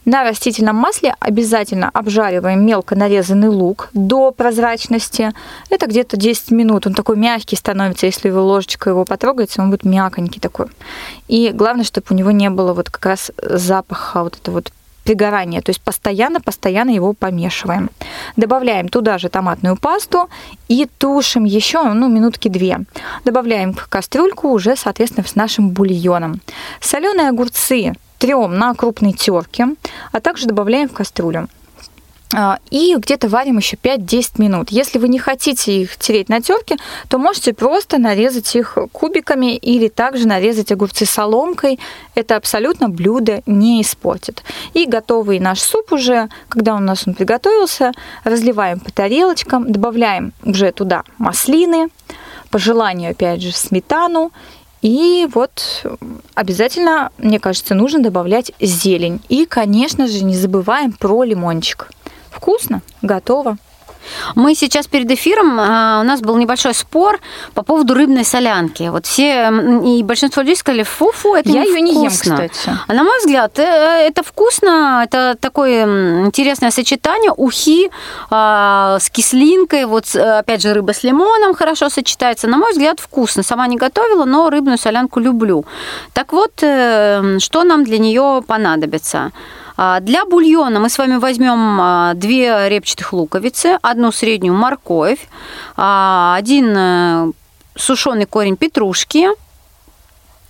На 0.05 0.25
растительном 0.25 0.75
масле 0.75 1.15
обязательно 1.21 1.89
обжариваем 1.89 2.67
мелко 2.67 2.97
нарезанный 2.97 3.49
лук 3.49 3.89
до 3.93 4.33
прозрачности. 4.33 5.33
Это 5.71 5.87
где-то 5.87 6.17
10 6.17 6.51
минут. 6.51 6.89
Он 6.89 6.95
такой 6.95 7.17
мягкий 7.17 7.55
становится, 7.55 8.07
если 8.07 8.29
вы 8.31 8.41
ложечкой 8.41 8.95
его 8.95 9.05
потрогаете, 9.05 9.63
он 9.63 9.71
будет 9.71 9.85
мягонький 9.85 10.41
такой. 10.41 10.67
И 11.29 11.53
главное, 11.55 11.85
чтобы 11.85 12.09
у 12.11 12.15
него 12.15 12.33
не 12.33 12.51
было 12.51 12.75
вот 12.75 12.91
как 12.91 13.07
раз 13.07 13.31
запаха 13.39 14.25
вот 14.25 14.37
этого 14.39 14.57
вот 14.57 14.73
пригорания, 15.05 15.61
то 15.61 15.71
есть 15.71 15.81
постоянно-постоянно 15.81 16.91
его 16.91 17.13
помешиваем. 17.13 17.91
Добавляем 18.37 18.89
туда 18.89 19.19
же 19.19 19.29
томатную 19.29 19.77
пасту 19.77 20.29
и 20.69 20.89
тушим 20.99 21.45
еще 21.45 21.83
ну, 21.83 22.09
минутки 22.09 22.49
две. 22.49 22.81
Добавляем 23.25 23.75
в 23.75 23.89
кастрюльку 23.89 24.49
уже, 24.49 24.77
соответственно, 24.77 25.27
с 25.27 25.35
нашим 25.35 25.71
бульоном. 25.71 26.41
Соленые 26.81 27.29
огурцы 27.29 27.93
трем 28.19 28.57
на 28.57 28.75
крупной 28.75 29.13
терке, 29.13 29.69
а 30.13 30.21
также 30.21 30.47
добавляем 30.47 30.89
в 30.89 30.93
кастрюлю. 30.93 31.49
А, 32.35 32.59
и 32.71 32.95
где-то 32.97 33.29
варим 33.29 33.59
еще 33.59 33.77
5-10 33.77 34.33
минут. 34.39 34.71
Если 34.71 34.99
вы 34.99 35.09
не 35.09 35.19
хотите 35.19 35.83
их 35.83 35.99
тереть 35.99 36.31
на 36.31 36.41
терке, 36.41 36.77
то 37.09 37.19
можете 37.19 37.53
просто 37.53 37.99
нарезать 37.99 38.57
их 38.57 38.79
кубиками 38.93 39.55
или 39.57 39.89
также 39.89 40.27
нарезать 40.27 40.73
огурцы 40.73 41.05
соломкой. 41.05 41.79
Это 42.15 42.37
абсолютно 42.37 42.89
блюдо 42.89 43.43
не 43.45 43.83
испортит. 43.83 44.43
И 44.73 44.87
готовый 44.87 45.41
наш 45.41 45.61
суп 45.61 45.93
уже, 45.93 46.31
когда 46.49 46.75
у 46.75 46.79
нас 46.79 47.07
он 47.07 47.15
приготовился, 47.15 47.93
разливаем 48.25 48.81
по 48.81 48.91
тарелочкам, 48.91 49.71
добавляем 49.71 50.33
уже 50.43 50.73
туда 50.73 51.05
маслины, 51.19 51.89
по 52.51 52.59
желанию, 52.59 53.11
опять 53.11 53.43
же, 53.43 53.53
сметану. 53.53 54.33
И 54.81 55.29
вот 55.33 55.87
обязательно, 56.35 57.11
мне 57.19 57.39
кажется, 57.39 57.75
нужно 57.75 58.01
добавлять 58.01 58.53
зелень. 58.59 59.21
И, 59.29 59.45
конечно 59.45 60.09
же, 60.09 60.25
не 60.25 60.35
забываем 60.35 60.93
про 60.93 61.25
лимончик. 61.25 61.91
Вкусно, 62.33 62.83
готово. 63.03 63.57
Мы 64.35 64.55
сейчас 64.55 64.87
перед 64.87 65.11
эфиром, 65.11 65.59
а, 65.61 66.01
у 66.01 66.05
нас 66.05 66.21
был 66.21 66.37
небольшой 66.37 66.75
спор 66.75 67.21
по 67.55 67.63
поводу 67.63 67.95
рыбной 67.95 68.25
солянки. 68.25 68.89
Вот 68.91 69.07
все, 69.07 69.51
и 69.85 70.03
большинство 70.03 70.43
людей 70.43 70.57
сказали, 70.57 70.83
фу-фу, 70.83 71.35
это 71.35 71.49
Я 71.51 71.65
не 71.65 71.93
ее 71.93 72.09
вкусно. 72.11 72.35
не 72.35 72.43
ем, 72.43 72.49
кстати. 72.49 72.79
А 72.89 72.93
на 72.95 73.05
мой 73.05 73.19
взгляд, 73.19 73.59
э, 73.59 73.63
это 73.63 74.23
вкусно, 74.23 75.03
это 75.05 75.37
такое 75.41 75.85
интересное 76.27 76.71
сочетание 76.71 77.33
ухи 77.37 77.91
а, 78.31 78.99
с 79.01 79.11
кислинкой, 79.11 79.87
вот 79.87 80.15
опять 80.15 80.63
же 80.63 80.75
рыба 80.75 80.93
с 80.93 81.05
лимоном 81.05 81.55
хорошо 81.55 81.89
сочетается. 81.89 82.49
На 82.49 82.57
мой 82.59 82.73
взгляд, 82.73 83.01
вкусно. 83.01 83.43
Сама 83.43 83.67
не 83.67 83.77
готовила, 83.77 84.25
но 84.25 84.51
рыбную 84.51 84.79
солянку 84.79 85.21
люблю. 85.21 85.65
Так 86.13 86.33
вот, 86.33 86.53
э, 86.63 87.39
что 87.39 87.65
нам 87.65 87.85
для 87.85 87.99
нее 87.99 88.43
понадобится? 88.47 89.33
А, 89.77 90.01
для 90.01 90.25
бульона 90.25 90.81
мы 90.81 90.89
с 90.89 90.99
вами 90.99 91.17
возьмем 91.17 91.81
а, 91.81 92.15
две 92.15 92.69
репчатых 92.69 93.13
луковицы, 93.13 93.79
одну 93.83 94.13
среднюю 94.13 94.55
морковь, 94.55 95.29
а, 95.77 96.35
один 96.37 96.75
э, 96.77 97.33
сушеный 97.75 98.27
корень 98.27 98.57
петрушки, 98.57 99.29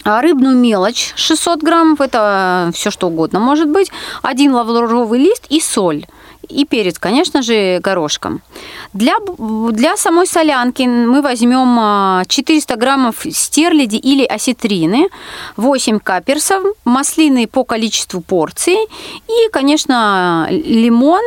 рыбную 0.04 0.56
мелочь 0.56 1.12
600 1.14 1.62
граммов, 1.62 2.00
это 2.00 2.70
все 2.74 2.90
что 2.90 3.06
угодно 3.06 3.38
может 3.38 3.68
быть, 3.68 3.90
один 4.22 4.52
лавровый 4.52 5.20
лист 5.20 5.46
и 5.48 5.61
соль 5.61 6.06
и 6.48 6.64
перец, 6.64 6.98
конечно 6.98 7.42
же, 7.42 7.81
горошком. 7.81 8.42
Для, 8.92 9.14
для 9.70 9.96
самой 9.96 10.26
солянки 10.26 10.83
мы 10.83 11.22
возьмем 11.22 12.24
400 12.26 12.74
а, 12.74 12.76
граммов 12.76 13.26
стерляди 13.31 13.96
или 13.96 14.24
осетрины, 14.24 15.09
8 15.57 15.98
каперсов, 15.98 16.62
маслины 16.85 17.46
по 17.46 17.64
количеству 17.64 18.20
порций 18.20 18.76
и, 19.28 19.48
конечно, 19.50 20.48
лимон 20.50 21.22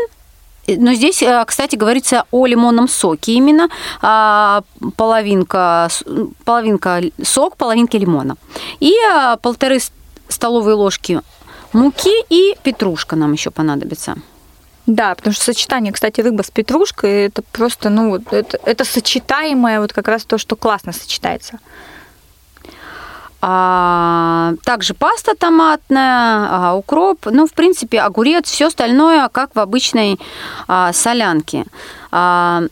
но 0.67 0.93
здесь, 0.93 1.21
а, 1.21 1.45
кстати, 1.45 1.75
говорится 1.75 2.25
о 2.31 2.47
лимонном 2.47 2.87
соке 2.87 3.33
именно. 3.33 3.69
А, 4.01 4.63
половинка, 4.97 5.89
половинка 6.43 7.03
сок, 7.23 7.55
половинки 7.55 7.97
лимона. 7.97 8.35
И 8.79 8.95
полторы 9.43 9.79
столовые 10.27 10.75
ложки 10.75 11.21
муки 11.75 12.23
и 12.29 12.55
петрушка 12.63 13.15
нам 13.15 13.33
еще 13.33 13.51
понадобится. 13.51 14.15
Да, 14.85 15.15
потому 15.15 15.33
что 15.33 15.43
сочетание, 15.45 15.91
кстати, 15.91 16.21
рыба 16.21 16.43
с 16.43 16.51
петрушкой, 16.51 17.25
это 17.25 17.41
просто, 17.41 17.89
ну, 17.89 18.09
вот 18.09 18.31
это, 18.31 18.59
это 18.65 18.85
сочетаемое, 18.85 19.79
вот 19.79 19.93
как 19.93 20.07
раз 20.07 20.25
то, 20.25 20.37
что 20.37 20.55
классно 20.55 20.91
сочетается. 20.91 21.59
А, 23.41 24.53
также 24.63 24.93
паста 24.93 25.35
томатная, 25.35 26.47
а, 26.49 26.73
укроп, 26.75 27.25
ну, 27.25 27.47
в 27.47 27.53
принципе, 27.53 27.99
огурец, 28.01 28.49
все 28.49 28.67
остальное, 28.67 29.27
как 29.29 29.55
в 29.55 29.59
обычной 29.59 30.19
а, 30.67 30.93
солянке. 30.93 31.65
А, 32.11 32.63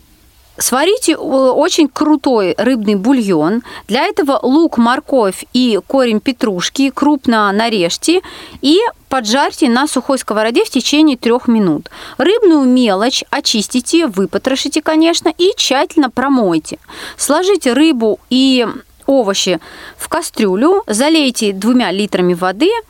Сварите 0.56 1.12
э, 1.12 1.16
очень 1.16 1.88
крутой 1.88 2.54
рыбный 2.56 2.94
бульон. 2.94 3.62
Для 3.88 4.06
этого 4.06 4.38
лук, 4.42 4.78
морковь 4.78 5.44
и 5.52 5.80
корень 5.86 6.20
петрушки 6.20 6.90
крупно 6.90 7.50
нарежьте 7.52 8.20
и 8.60 8.78
поджарьте 9.08 9.68
на 9.68 9.88
сухой 9.88 10.18
сковороде 10.18 10.64
в 10.64 10.70
течение 10.70 11.16
трех 11.16 11.48
минут. 11.48 11.90
Рыбную 12.18 12.68
мелочь 12.68 13.24
очистите, 13.30 14.06
выпотрошите, 14.06 14.80
конечно, 14.80 15.32
и 15.36 15.52
тщательно 15.56 16.08
промойте. 16.08 16.78
Сложите 17.16 17.72
рыбу 17.72 18.20
и 18.30 18.66
овощи 19.06 19.60
в 19.96 20.08
кастрюлю, 20.08 20.84
залейте 20.86 21.52
двумя 21.52 21.90
литрами 21.90 22.34
воды– 22.34 22.70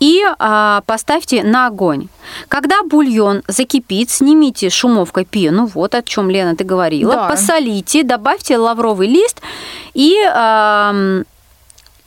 и 0.00 0.22
а, 0.38 0.82
поставьте 0.86 1.42
на 1.42 1.66
огонь. 1.66 2.08
Когда 2.48 2.82
бульон 2.82 3.42
закипит, 3.48 4.10
снимите 4.10 4.70
шумовкой 4.70 5.24
пену, 5.24 5.66
вот 5.66 5.94
о 5.94 6.02
чем 6.02 6.30
Лена 6.30 6.56
ты 6.56 6.64
говорила, 6.64 7.14
да. 7.14 7.28
посолите, 7.28 8.02
добавьте 8.02 8.56
лавровый 8.56 9.08
лист 9.08 9.40
и 9.94 10.16
а, 10.28 11.22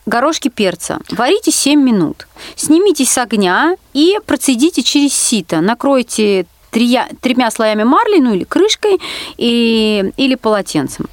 горошки 0.06 0.50
перца. 0.50 1.00
Варите 1.12 1.52
7 1.52 1.80
минут. 1.82 2.28
Снимите 2.56 3.06
с 3.06 3.18
огня 3.18 3.76
и 3.94 4.20
процедите 4.26 4.84
через 4.84 5.14
сито. 5.14 5.62
Накройте 5.62 6.46
трия, 6.72 7.08
тремя 7.22 7.52
слоями 7.52 7.84
марли, 7.84 8.20
ну 8.20 8.34
или 8.34 8.44
крышкой, 8.44 9.00
и, 9.38 10.12
или 10.18 10.36
полотенцем. 10.36 11.08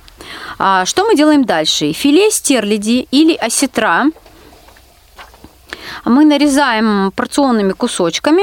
А, 0.58 0.84
что 0.84 1.04
мы 1.04 1.14
делаем 1.14 1.44
дальше? 1.44 1.92
Филе 1.92 2.30
стерляди 2.30 3.06
или 3.10 3.34
осетра– 3.34 4.06
мы 6.04 6.24
нарезаем 6.24 7.12
порционными 7.14 7.72
кусочками, 7.72 8.42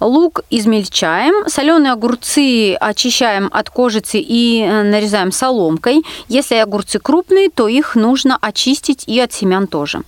лук 0.00 0.40
измельчаем, 0.50 1.48
соленые 1.48 1.92
огурцы 1.92 2.74
очищаем 2.74 3.48
от 3.52 3.70
кожицы 3.70 4.18
и 4.18 4.62
э, 4.62 4.82
нарезаем 4.82 5.32
соломкой. 5.32 6.04
Если 6.28 6.56
огурцы 6.56 6.98
крупные, 6.98 7.50
то 7.50 7.68
их 7.68 7.94
нужно 7.94 8.38
очистить 8.40 9.04
и 9.06 9.20
от 9.20 9.32
семян 9.32 9.66
тоже. 9.66 10.02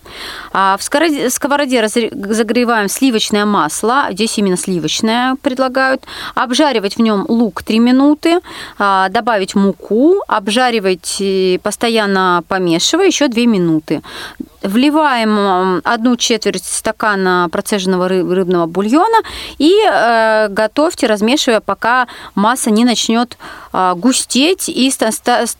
А 0.52 0.76
в 0.78 0.82
сковороде 0.82 1.80
разогреваем 1.80 2.88
сливочное 2.88 3.44
масло, 3.44 4.08
здесь 4.10 4.38
именно 4.38 4.56
сливочное 4.56 5.36
предлагают. 5.42 6.04
Обжаривать 6.34 6.96
в 6.96 7.02
нем 7.02 7.24
лук 7.28 7.62
3 7.62 7.78
минуты, 7.78 8.40
а, 8.78 9.08
добавить 9.08 9.54
муку, 9.54 10.22
обжаривать 10.26 11.16
э, 11.20 11.58
постоянно 11.62 12.42
помешивая 12.48 13.06
еще 13.06 13.28
2 13.28 13.46
минуты. 13.46 14.02
Вливаем 14.62 15.80
одну 15.84 16.16
четверть 16.16 16.61
стакана 16.62 17.48
процеженного 17.50 18.08
рыбного 18.08 18.66
бульона 18.66 19.22
и 19.58 19.74
э, 19.84 20.48
готовьте, 20.48 21.06
размешивая, 21.06 21.60
пока 21.60 22.06
масса 22.34 22.70
не 22.70 22.84
начнет 22.84 23.36
э, 23.72 23.94
густеть 23.96 24.68
и 24.68 24.92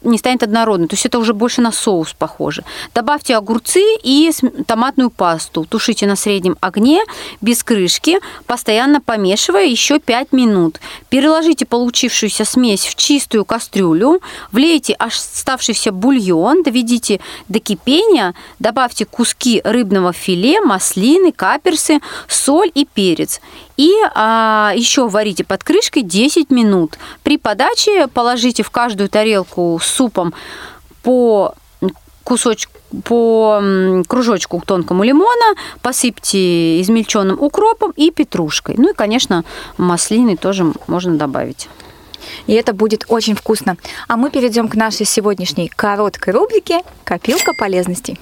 не 0.02 0.18
станет 0.18 0.42
однородной. 0.42 0.88
То 0.88 0.94
есть 0.94 1.06
это 1.06 1.18
уже 1.18 1.34
больше 1.34 1.60
на 1.60 1.72
соус 1.72 2.14
похоже. 2.14 2.64
Добавьте 2.94 3.36
огурцы 3.36 3.82
и 4.02 4.30
томатную 4.66 5.10
пасту. 5.10 5.64
Тушите 5.64 6.06
на 6.06 6.16
среднем 6.16 6.56
огне 6.60 7.02
без 7.40 7.62
крышки, 7.62 8.18
постоянно 8.46 9.00
помешивая 9.00 9.64
еще 9.64 9.98
5 9.98 10.32
минут. 10.32 10.80
Переложите 11.08 11.66
получившуюся 11.66 12.44
смесь 12.44 12.86
в 12.86 12.94
чистую 12.94 13.44
кастрюлю, 13.44 14.20
влейте 14.50 14.94
оставшийся 14.94 15.92
бульон, 15.92 16.62
доведите 16.62 17.20
до 17.48 17.58
кипения, 17.58 18.34
добавьте 18.58 19.04
куски 19.04 19.60
рыбного 19.64 20.12
филе, 20.12 20.60
маслины, 20.92 21.32
каперсы, 21.32 22.00
соль 22.28 22.70
и 22.74 22.84
перец. 22.84 23.40
И 23.76 23.90
а, 24.14 24.72
еще 24.74 25.08
варите 25.08 25.44
под 25.44 25.64
крышкой 25.64 26.02
10 26.02 26.50
минут. 26.50 26.98
При 27.22 27.38
подаче 27.38 28.08
положите 28.08 28.62
в 28.62 28.70
каждую 28.70 29.08
тарелку 29.08 29.78
с 29.82 29.86
супом 29.86 30.34
по 31.02 31.54
кусочку 32.24 32.72
по 33.04 33.62
кружочку 34.06 34.62
тонкому 34.66 35.02
лимона, 35.02 35.56
посыпьте 35.80 36.78
измельченным 36.82 37.40
укропом 37.40 37.92
и 37.96 38.10
петрушкой. 38.10 38.74
Ну 38.76 38.90
и, 38.90 38.94
конечно, 38.94 39.44
маслины 39.78 40.36
тоже 40.36 40.70
можно 40.88 41.16
добавить. 41.16 41.70
И 42.46 42.52
это 42.52 42.74
будет 42.74 43.06
очень 43.08 43.34
вкусно. 43.34 43.78
А 44.08 44.18
мы 44.18 44.30
перейдем 44.30 44.68
к 44.68 44.74
нашей 44.74 45.06
сегодняшней 45.06 45.68
короткой 45.68 46.34
рубрике 46.34 46.82
«Копилка 47.04 47.54
полезностей». 47.58 48.20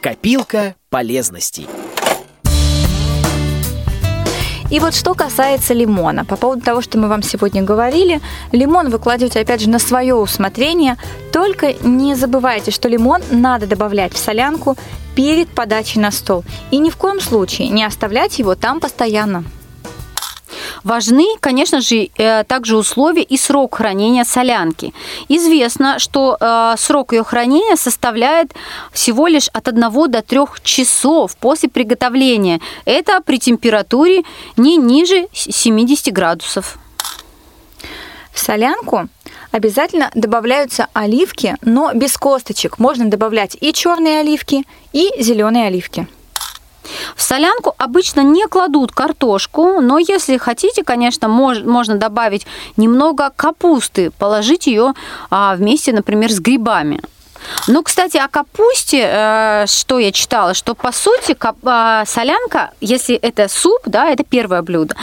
Копилка 0.00 0.76
полезностей. 0.90 1.66
И 4.70 4.78
вот 4.78 4.94
что 4.94 5.14
касается 5.14 5.74
лимона, 5.74 6.24
по 6.24 6.36
поводу 6.36 6.60
того, 6.60 6.82
что 6.82 6.98
мы 6.98 7.08
вам 7.08 7.22
сегодня 7.22 7.62
говорили, 7.62 8.20
лимон 8.52 8.90
вы 8.90 8.98
опять 9.40 9.62
же, 9.62 9.68
на 9.68 9.78
свое 9.78 10.14
усмотрение, 10.14 10.98
только 11.32 11.72
не 11.82 12.14
забывайте, 12.14 12.70
что 12.70 12.88
лимон 12.88 13.22
надо 13.30 13.66
добавлять 13.66 14.12
в 14.12 14.18
солянку 14.18 14.76
перед 15.16 15.48
подачей 15.48 16.00
на 16.00 16.12
стол. 16.12 16.44
И 16.70 16.78
ни 16.78 16.90
в 16.90 16.96
коем 16.96 17.20
случае 17.20 17.68
не 17.70 17.82
оставлять 17.82 18.38
его 18.38 18.54
там 18.54 18.78
постоянно. 18.78 19.42
Важны, 20.84 21.26
конечно 21.40 21.80
же, 21.80 22.08
э, 22.16 22.44
также 22.44 22.76
условия 22.76 23.22
и 23.22 23.36
срок 23.36 23.76
хранения 23.76 24.24
солянки. 24.24 24.92
Известно, 25.28 25.98
что 25.98 26.36
э, 26.40 26.74
срок 26.78 27.12
ее 27.12 27.24
хранения 27.24 27.76
составляет 27.76 28.54
всего 28.92 29.26
лишь 29.26 29.48
от 29.48 29.68
1 29.68 29.80
до 30.10 30.22
3 30.22 30.38
часов 30.62 31.36
после 31.36 31.68
приготовления. 31.68 32.60
Это 32.84 33.20
при 33.20 33.38
температуре 33.38 34.22
не 34.56 34.76
ниже 34.76 35.28
70 35.32 36.12
градусов. 36.12 36.78
В 38.32 38.38
солянку 38.38 39.08
обязательно 39.50 40.10
добавляются 40.14 40.86
оливки, 40.92 41.56
но 41.62 41.92
без 41.92 42.16
косточек. 42.16 42.78
Можно 42.78 43.10
добавлять 43.10 43.56
и 43.60 43.72
черные 43.72 44.20
оливки, 44.20 44.64
и 44.92 45.10
зеленые 45.18 45.66
оливки. 45.66 46.06
В 47.16 47.22
солянку 47.22 47.74
обычно 47.78 48.20
не 48.20 48.46
кладут 48.46 48.92
картошку, 48.92 49.80
но 49.80 49.98
если 49.98 50.36
хотите, 50.36 50.84
конечно, 50.84 51.28
мож, 51.28 51.60
можно 51.62 51.96
добавить 51.96 52.46
немного 52.76 53.30
капусты, 53.34 54.10
положить 54.10 54.66
ее 54.66 54.94
а, 55.30 55.54
вместе, 55.54 55.92
например, 55.92 56.30
с 56.30 56.40
грибами. 56.40 57.00
Ну, 57.66 57.82
кстати, 57.82 58.16
о 58.16 58.28
капусте, 58.28 59.08
э, 59.10 59.64
что 59.66 59.98
я 59.98 60.12
читала, 60.12 60.54
что 60.54 60.74
по 60.74 60.92
сути 60.92 61.36
а, 61.64 62.04
солянка, 62.06 62.70
если 62.80 63.16
это 63.16 63.48
суп, 63.48 63.80
да, 63.86 64.10
это 64.10 64.24
первое 64.24 64.62
блюдо. 64.62 64.94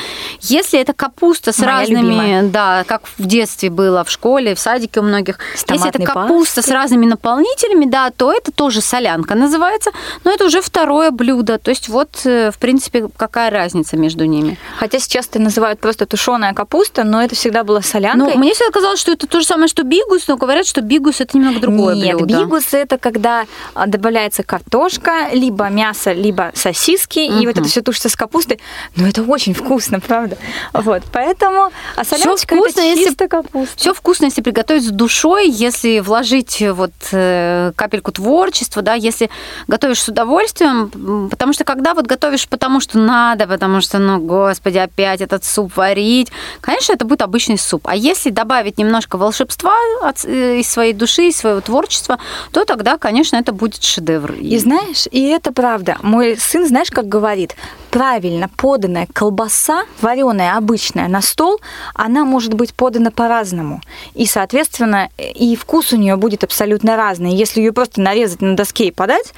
Если 0.41 0.79
это 0.79 0.93
капуста 0.93 1.51
с 1.51 1.59
Моя 1.59 1.71
разными, 1.71 2.01
любимая. 2.01 2.43
да, 2.43 2.83
как 2.87 3.03
в 3.17 3.25
детстве 3.25 3.69
было 3.69 4.03
в 4.03 4.09
школе, 4.09 4.55
в 4.55 4.59
садике 4.59 4.99
у 4.99 5.03
многих, 5.03 5.39
если 5.69 5.89
это 5.89 6.03
капуста 6.03 6.55
пастой. 6.55 6.63
с 6.63 6.69
разными 6.69 7.05
наполнителями, 7.05 7.85
да, 7.85 8.11
то 8.11 8.31
это 8.31 8.51
тоже 8.51 8.81
солянка 8.81 9.35
называется, 9.35 9.91
но 10.23 10.31
это 10.31 10.45
уже 10.45 10.61
второе 10.61 11.11
блюдо. 11.11 11.57
То 11.57 11.69
есть 11.69 11.89
вот, 11.89 12.21
э, 12.25 12.51
в 12.51 12.57
принципе, 12.57 13.07
какая 13.15 13.49
разница 13.49 13.97
между 13.97 14.25
ними? 14.25 14.57
Хотя 14.77 14.99
сейчас 14.99 15.27
это 15.27 15.39
называют 15.39 15.79
просто 15.79 16.05
тушеная 16.05 16.53
капуста, 16.53 17.03
но 17.03 17.23
это 17.23 17.35
всегда 17.35 17.63
была 17.63 17.81
солянка. 17.81 18.17
Ну, 18.17 18.37
мне 18.37 18.53
всегда 18.53 18.71
казалось, 18.71 18.99
что 18.99 19.11
это 19.11 19.27
то 19.27 19.39
же 19.39 19.45
самое, 19.45 19.67
что 19.67 19.83
бигус, 19.83 20.27
но 20.27 20.37
говорят, 20.37 20.65
что 20.65 20.81
бигус 20.81 21.21
это 21.21 21.37
немного 21.37 21.59
другое 21.59 21.95
Нет, 21.95 22.17
блюдо. 22.17 22.24
Бигус 22.25 22.73
это 22.73 22.97
когда 22.97 23.45
а, 23.73 23.87
добавляется 23.87 24.43
картошка, 24.43 25.29
либо 25.31 25.69
мясо, 25.69 26.11
либо 26.11 26.51
сосиски, 26.53 27.19
uh-huh. 27.19 27.41
и 27.41 27.47
вот 27.47 27.57
это 27.57 27.67
все 27.67 27.81
тушится 27.81 28.09
с 28.09 28.15
капустой. 28.15 28.59
Но 28.95 29.07
это 29.07 29.23
очень 29.23 29.53
вкусно, 29.53 29.99
правда? 29.99 30.37
Вот, 30.73 31.03
поэтому 31.11 31.71
а 31.95 32.03
соляночка 32.03 32.55
вкусно, 32.55 32.81
это 32.81 32.97
чисто 32.97 33.23
если... 33.23 33.27
капуста. 33.27 33.77
Все 33.77 33.93
вкусно, 33.93 34.25
если 34.25 34.41
приготовить 34.41 34.83
с 34.83 34.89
душой, 34.89 35.49
если 35.49 35.99
вложить 35.99 36.61
вот 36.61 36.91
э, 37.11 37.71
капельку 37.75 38.11
творчества, 38.11 38.81
да, 38.81 38.93
если 38.93 39.29
готовишь 39.67 40.01
с 40.01 40.09
удовольствием, 40.09 41.29
потому 41.29 41.53
что 41.53 41.63
когда 41.63 41.93
вот 41.93 42.05
готовишь 42.05 42.47
потому 42.47 42.79
что 42.79 42.97
надо, 42.97 43.47
потому 43.47 43.81
что, 43.81 43.99
ну, 43.99 44.19
господи, 44.19 44.77
опять 44.77 45.21
этот 45.21 45.43
суп 45.43 45.75
варить, 45.77 46.31
конечно, 46.61 46.93
это 46.93 47.05
будет 47.05 47.21
обычный 47.21 47.57
суп. 47.57 47.87
А 47.87 47.95
если 47.95 48.29
добавить 48.29 48.77
немножко 48.77 49.17
волшебства 49.17 49.75
от, 50.01 50.23
э, 50.25 50.59
из 50.59 50.69
своей 50.69 50.93
души, 50.93 51.29
из 51.29 51.37
своего 51.37 51.61
творчества, 51.61 52.14
то 52.51 52.65
тогда, 52.65 52.97
конечно, 52.97 53.37
это 53.37 53.51
будет 53.51 53.83
шедевр. 53.83 54.33
И 54.33 54.57
знаешь, 54.57 55.07
и 55.11 55.27
это 55.27 55.51
правда. 55.51 55.97
Мой 56.01 56.37
сын, 56.37 56.67
знаешь, 56.67 56.91
как 56.91 57.07
говорит, 57.07 57.55
правильно 57.89 58.49
поданная 58.57 59.07
колбаса, 59.13 59.85
вареная 60.01 60.57
обычная, 60.57 61.07
на 61.07 61.21
стол, 61.21 61.61
она 61.93 62.25
может 62.25 62.53
быть 62.53 62.73
подана 62.73 63.11
по-разному. 63.11 63.81
И, 64.13 64.25
соответственно, 64.25 65.09
и 65.17 65.55
вкус 65.55 65.93
у 65.93 65.97
нее 65.97 66.15
будет 66.17 66.43
абсолютно 66.43 66.97
разный. 66.97 67.33
Если 67.33 67.61
ее 67.61 67.71
просто 67.71 68.01
нарезать 68.01 68.41
на 68.41 68.55
доске 68.55 68.87
и 68.87 68.91
подать, 68.91 69.33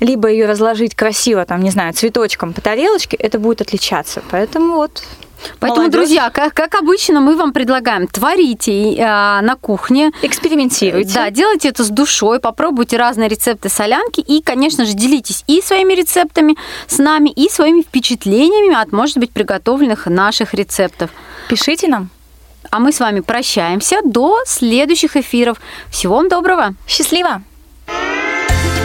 либо 0.00 0.28
ее 0.28 0.46
разложить 0.46 0.94
красиво, 0.94 1.44
там, 1.44 1.60
не 1.62 1.70
знаю, 1.70 1.92
цветочком 1.92 2.52
по 2.52 2.60
тарелочке, 2.60 3.16
это 3.16 3.38
будет 3.38 3.60
отличаться. 3.60 4.22
Поэтому 4.30 4.76
вот 4.76 5.02
Поэтому, 5.60 5.82
Молодежь. 5.82 6.00
друзья, 6.00 6.30
как, 6.30 6.54
как 6.54 6.74
обычно, 6.74 7.20
мы 7.20 7.36
вам 7.36 7.52
предлагаем, 7.52 8.06
творите 8.06 8.94
э, 8.94 9.04
на 9.40 9.56
кухне. 9.60 10.12
Экспериментируйте. 10.22 11.14
Да, 11.14 11.30
делайте 11.30 11.68
это 11.68 11.84
с 11.84 11.88
душой, 11.88 12.40
попробуйте 12.40 12.96
разные 12.96 13.28
рецепты 13.28 13.68
солянки 13.68 14.20
и, 14.20 14.42
конечно 14.42 14.84
же, 14.84 14.94
делитесь 14.94 15.44
и 15.46 15.60
своими 15.62 15.94
рецептами 15.94 16.56
с 16.86 16.98
нами, 16.98 17.30
и 17.30 17.48
своими 17.48 17.82
впечатлениями 17.82 18.74
от, 18.80 18.92
может 18.92 19.18
быть, 19.18 19.30
приготовленных 19.30 20.06
наших 20.06 20.54
рецептов. 20.54 21.10
Пишите 21.48 21.88
нам. 21.88 22.10
А 22.70 22.80
мы 22.80 22.92
с 22.92 23.00
вами 23.00 23.20
прощаемся 23.20 24.00
до 24.04 24.38
следующих 24.46 25.16
эфиров. 25.16 25.58
Всего 25.90 26.16
вам 26.16 26.28
доброго. 26.28 26.74
Счастливо. 26.86 27.42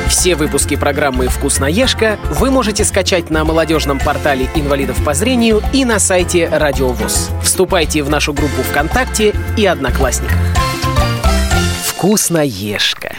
Все 0.08 0.36
выпуски 0.36 0.76
программы 0.76 1.28
«Вкусноежка» 1.28 2.20
вы 2.30 2.52
можете 2.52 2.84
скачать 2.84 3.30
на 3.30 3.44
молодежном 3.44 4.00
портале 4.00 4.48
инвалидов 4.56 5.04
по 5.04 5.14
зрению 5.14 5.62
и 5.74 5.86
на 5.86 6.00
сайте 6.00 6.48
Радио 6.50 6.90
ВОЗ. 6.90 7.30
Вступайте 7.42 8.04
в 8.04 8.10
нашу 8.10 8.34
группу 8.34 8.62
ВКонтакте 8.64 9.34
и 9.58 9.66
Одноклассниках. 9.66 10.38
«Вкусноежка». 11.86 13.16